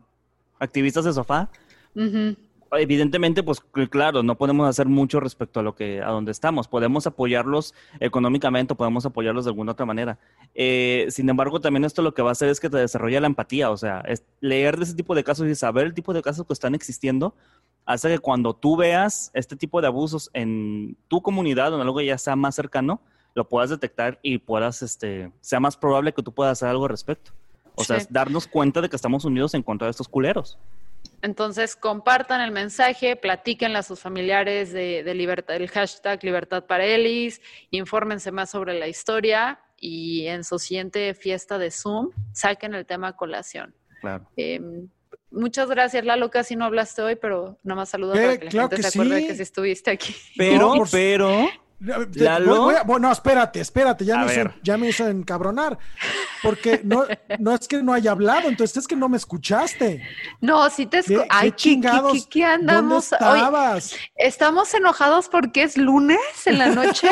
activistas 0.60 1.06
de 1.06 1.14
sofá. 1.14 1.50
Evidentemente, 2.74 3.44
pues 3.44 3.62
cl- 3.74 3.90
claro, 3.90 4.24
no 4.24 4.38
podemos 4.38 4.66
hacer 4.66 4.88
mucho 4.88 5.20
respecto 5.20 5.60
a 5.60 5.64
lo 5.64 5.76
que 5.76 6.02
a 6.02 6.08
donde 6.10 6.32
estamos. 6.32 6.70
Podemos 6.70 7.06
apoyarlos 7.06 7.74
económicamente, 8.00 8.72
o 8.74 8.78
podemos 8.78 9.06
apoyarlos 9.06 9.44
de 9.44 9.50
alguna 9.50 9.74
otra 9.74 9.86
manera. 9.86 10.18
Eh, 10.56 11.08
sin 11.10 11.28
embargo, 11.28 11.60
también 11.60 11.84
esto 11.84 12.02
lo 12.02 12.14
que 12.14 12.22
va 12.22 12.30
a 12.30 12.32
hacer 12.32 12.48
es 12.48 12.62
que 12.62 12.70
te 12.70 12.78
desarrolla 12.78 13.20
la 13.20 13.28
empatía, 13.28 13.72
o 13.72 13.76
sea, 13.78 14.00
es 14.08 14.24
leer 14.40 14.78
de 14.78 14.86
ese 14.86 14.96
tipo 14.96 15.16
de 15.16 15.24
casos 15.26 15.48
y 15.48 15.56
saber 15.56 15.86
el 15.86 15.94
tipo 15.94 16.14
de 16.14 16.22
casos 16.22 16.46
que 16.48 16.54
están 16.54 16.74
existiendo 16.74 17.36
hace 17.86 18.08
que 18.08 18.20
cuando 18.20 18.54
tú 18.56 18.78
veas 18.78 19.32
este 19.34 19.58
tipo 19.58 19.82
de 19.82 19.88
abusos 19.88 20.30
en 20.34 20.96
tu 21.10 21.22
comunidad 21.22 21.74
o 21.74 21.76
en 21.76 21.82
algo 21.82 21.98
que 21.98 22.06
ya 22.06 22.18
sea 22.18 22.38
más 22.38 22.56
cercano, 22.56 23.02
lo 23.36 23.50
puedas 23.50 23.70
detectar 23.70 24.18
y 24.22 24.38
puedas, 24.38 24.82
este, 24.82 25.32
sea 25.42 25.60
más 25.60 25.76
probable 25.76 26.14
que 26.14 26.24
tú 26.24 26.32
puedas 26.32 26.54
hacer 26.54 26.70
algo 26.70 26.86
al 26.86 26.92
respecto. 26.92 27.32
O 27.82 27.84
sea, 27.84 27.98
Sí. 27.98 28.04
es 28.08 28.12
darnos 28.14 28.48
cuenta 28.48 28.82
de 28.82 28.90
que 28.90 28.96
estamos 28.96 29.26
unidos 29.26 29.54
en 29.54 29.64
contra 29.64 29.88
de 29.88 29.92
estos 29.92 30.08
culeros. 30.08 30.58
Entonces, 31.24 31.76
compartan 31.76 32.42
el 32.42 32.52
mensaje, 32.52 33.16
platíquenle 33.16 33.78
a 33.78 33.84
sus 33.84 34.00
familiares 34.00 34.72
de, 34.74 35.04
de 35.04 35.14
libertad, 35.14 35.56
el 35.56 35.68
hashtag 35.70 36.24
Libertad 36.24 36.66
para 36.66 36.84
Elis, 36.86 37.42
infórmense 37.70 38.32
más 38.32 38.50
sobre 38.50 38.78
la 38.80 38.88
historia 38.88 39.60
y 39.80 40.26
en 40.28 40.44
su 40.44 40.58
siguiente 40.60 41.14
fiesta 41.14 41.58
de 41.58 41.70
Zoom 41.72 42.10
saquen 42.34 42.74
el 42.74 42.86
tema 42.86 43.10
a 43.10 43.16
colación. 43.16 43.74
Claro. 44.00 44.28
Eh, 44.36 44.60
muchas 45.30 45.70
gracias, 45.70 46.04
Lalo. 46.06 46.32
Casi 46.32 46.56
no 46.56 46.66
hablaste 46.66 47.02
hoy, 47.04 47.16
pero 47.16 47.58
nada 47.64 47.82
más 47.82 47.90
saludo 47.90 48.16
Eh, 48.16 48.22
para 48.22 48.38
que 48.38 48.46
la 48.46 48.52
claro 48.52 48.70
gente 48.70 48.76
que 48.84 48.90
se 48.92 49.00
acuerde 49.00 49.22
sí. 49.22 49.28
que 49.28 49.36
sí 49.36 49.42
estuviste 49.44 49.92
aquí. 49.92 50.16
Pero, 50.38 50.76
No, 50.76 50.84
pero, 50.92 51.48
Lalo. 52.14 52.46
voy- 52.48 52.60
voy 52.60 52.76
a- 52.76 52.84
bueno, 52.84 53.12
espérate, 53.12 53.60
espérate, 53.60 54.06
ya 54.06 54.22
A 54.22 54.26
me, 54.26 54.32
hizo, 54.34 54.54
ya 54.64 54.78
me 54.78 54.88
hizo 54.90 55.08
encabronar. 55.08 55.78
Porque 56.44 56.82
no, 56.84 57.06
no 57.40 57.54
es 57.56 57.68
que 57.68 57.82
no 57.82 57.94
haya 57.94 58.12
hablado, 58.12 58.48
entonces 58.50 58.78
es 58.78 58.88
que 58.88 58.96
no 58.96 59.10
me 59.10 59.18
escuchaste. 59.18 60.02
No, 60.42 60.70
sí 60.70 60.86
te 60.86 61.02
¿Qué, 61.04 61.18
escu- 61.18 61.26
Ay, 61.30 61.52
qué 61.52 61.56
chingados? 61.58 62.12
¿qué, 62.14 62.20
qué, 62.20 62.30
qué 62.30 62.46
andamos? 62.46 63.10
¿Dónde 63.10 63.26
Oye, 63.26 63.38
estabas? 63.40 63.96
¿Estamos 64.16 64.74
enojados 64.74 65.28
porque 65.30 65.64
es 65.64 65.78
lunes 65.78 66.20
en 66.46 66.58
la 66.60 66.68
noche? 66.70 67.10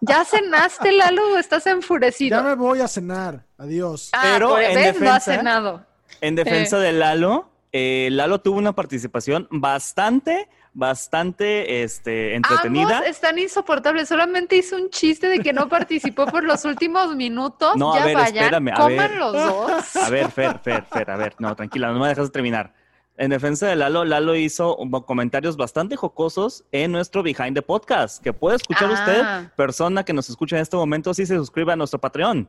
¿Ya 0.00 0.24
cenaste, 0.24 0.92
Lalo, 0.92 1.34
o 1.34 1.38
estás 1.38 1.66
enfurecido? 1.66 2.36
Ya 2.38 2.42
me 2.42 2.54
voy 2.54 2.80
a 2.80 2.88
cenar. 2.88 3.44
Adiós. 3.58 4.10
Ah, 4.12 4.20
Pero 4.34 4.58
en 4.58 4.74
¿ves? 4.74 5.00
No 5.00 5.10
ha 5.10 5.14
defensa- 5.14 5.20
cenado. 5.36 5.86
En 6.20 6.34
defensa 6.34 6.78
de 6.78 6.92
Lalo, 6.92 7.50
eh, 7.72 8.08
Lalo 8.12 8.40
tuvo 8.40 8.58
una 8.58 8.74
participación 8.74 9.46
bastante, 9.50 10.48
bastante 10.72 11.82
este, 11.82 12.34
entretenida. 12.34 12.98
Ambos 12.98 13.10
están 13.10 13.38
insoportables. 13.38 14.08
Solamente 14.08 14.56
hizo 14.56 14.76
un 14.76 14.90
chiste 14.90 15.28
de 15.28 15.40
que 15.40 15.52
no 15.52 15.68
participó 15.68 16.26
por 16.26 16.44
los 16.44 16.64
últimos 16.64 17.14
minutos. 17.16 17.76
No, 17.76 17.92
a 17.94 17.98
ya 17.98 18.04
ver, 18.06 18.14
vayan, 18.16 18.44
espérame, 18.44 18.68
a 18.68 18.76
coman 18.76 18.96
ver. 18.96 19.14
los 19.16 19.32
dos. 19.32 19.96
A 19.96 20.10
ver, 20.10 20.30
Fer, 20.30 20.58
Fer, 20.60 20.84
Fer, 20.84 21.10
a 21.10 21.16
ver, 21.16 21.34
no, 21.38 21.54
tranquila, 21.56 21.92
no 21.92 21.98
me 22.00 22.08
dejas 22.08 22.30
terminar. 22.30 22.74
En 23.16 23.30
defensa 23.30 23.66
de 23.66 23.76
Lalo, 23.76 24.06
Lalo 24.06 24.34
hizo 24.34 24.78
comentarios 25.06 25.58
bastante 25.58 25.94
jocosos 25.94 26.64
en 26.72 26.90
nuestro 26.92 27.22
Behind 27.22 27.54
the 27.54 27.60
Podcast, 27.60 28.22
que 28.22 28.32
puede 28.32 28.56
escuchar 28.56 28.88
Ah. 28.90 28.94
usted, 28.94 29.52
persona 29.56 30.04
que 30.04 30.14
nos 30.14 30.30
escucha 30.30 30.56
en 30.56 30.62
este 30.62 30.76
momento, 30.76 31.12
si 31.12 31.26
se 31.26 31.36
suscribe 31.36 31.72
a 31.72 31.76
nuestro 31.76 32.00
Patreon. 32.00 32.48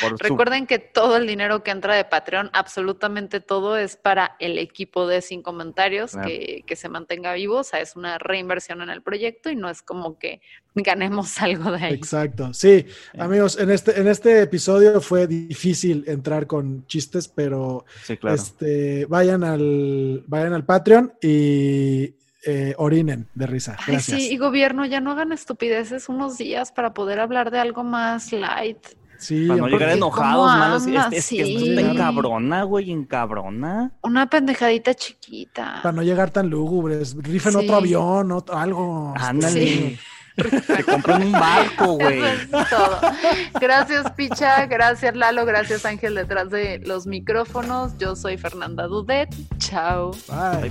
Por 0.00 0.10
su- 0.12 0.16
Recuerden 0.18 0.66
que 0.66 0.78
todo 0.78 1.16
el 1.16 1.26
dinero 1.26 1.62
que 1.62 1.70
entra 1.70 1.94
de 1.94 2.04
Patreon, 2.04 2.50
absolutamente 2.52 3.40
todo, 3.40 3.76
es 3.76 3.96
para 3.96 4.36
el 4.38 4.58
equipo 4.58 5.06
de 5.06 5.20
Sin 5.22 5.42
Comentarios 5.42 6.12
Claro. 6.12 6.28
que, 6.28 6.62
que 6.66 6.76
se 6.76 6.88
mantenga 6.88 7.32
vivo. 7.34 7.58
O 7.58 7.64
sea, 7.64 7.80
es 7.80 7.96
una 7.96 8.18
reinversión 8.18 8.82
en 8.82 8.90
el 8.90 9.02
proyecto 9.02 9.50
y 9.50 9.56
no 9.56 9.68
es 9.70 9.82
como 9.82 10.18
que 10.18 10.40
ganemos 10.74 11.38
algo 11.42 11.72
de 11.72 11.84
ahí. 11.84 11.94
Exacto. 11.94 12.52
Sí, 12.54 12.86
amigos, 13.18 13.58
en 13.58 13.70
este, 13.70 13.98
en 14.00 14.08
este 14.08 14.42
episodio 14.42 15.00
fue 15.00 15.26
difícil 15.26 16.04
entrar 16.06 16.46
con 16.46 16.86
chistes, 16.86 17.28
pero 17.28 17.84
Sí, 18.04 18.16
claro. 18.16 18.36
este, 18.36 19.06
vayan 19.06 19.42
al, 19.44 20.22
vayan 20.26 20.52
al 20.52 20.64
Patreon 20.64 21.12
y 21.22 22.14
eh, 22.46 22.74
orinen 22.78 23.28
de 23.34 23.46
risa. 23.46 23.76
Ay, 23.80 23.94
Gracias. 23.94 24.20
sí, 24.22 24.32
y 24.32 24.36
gobierno, 24.38 24.86
ya 24.86 25.00
no 25.00 25.10
hagan 25.10 25.32
estupideces 25.32 26.08
unos 26.08 26.38
días 26.38 26.70
para 26.70 26.94
poder 26.94 27.18
hablar 27.18 27.50
de 27.50 27.58
algo 27.58 27.82
más 27.82 28.32
light. 28.32 28.78
Sí, 29.18 29.46
Para 29.48 29.60
no 29.60 29.68
llegar 29.68 29.90
enojados, 29.90 30.46
¿Cómo 30.46 30.58
malos. 30.58 30.86
Es, 30.86 30.94
es 31.12 31.28
que 31.28 31.40
esto 31.42 31.58
Sí. 31.64 31.70
está 31.70 31.90
encabrona, 31.90 32.62
güey, 32.62 32.90
encabrona. 32.92 33.90
Una 34.02 34.30
pendejadita 34.30 34.94
chiquita. 34.94 35.80
para 35.82 35.92
no 35.92 36.02
llegar 36.02 36.30
tan 36.30 36.48
lúgubres. 36.48 37.16
Rifen 37.18 37.52
Sí. 37.52 37.58
otro 37.58 37.76
avión, 37.76 38.30
otro, 38.32 38.56
algo. 38.56 39.12
Ándale. 39.16 39.60
Sí. 39.60 39.98
Te 40.68 40.84
compran 40.84 41.22
un 41.26 41.32
barco, 41.32 41.86
güey. 41.98 42.20
Eso 42.22 42.58
es 42.60 42.70
todo. 42.70 43.00
Gracias, 43.60 44.08
Picha. 44.12 44.66
Gracias, 44.66 45.16
Lalo. 45.16 45.44
Gracias, 45.44 45.84
Ángel, 45.84 46.14
detrás 46.14 46.48
de 46.50 46.78
los 46.86 47.08
micrófonos. 47.08 47.98
Yo 47.98 48.14
soy 48.14 48.38
Fernanda 48.38 48.86
Dudet. 48.86 49.34
Chao. 49.58 50.12
Bye. 50.28 50.70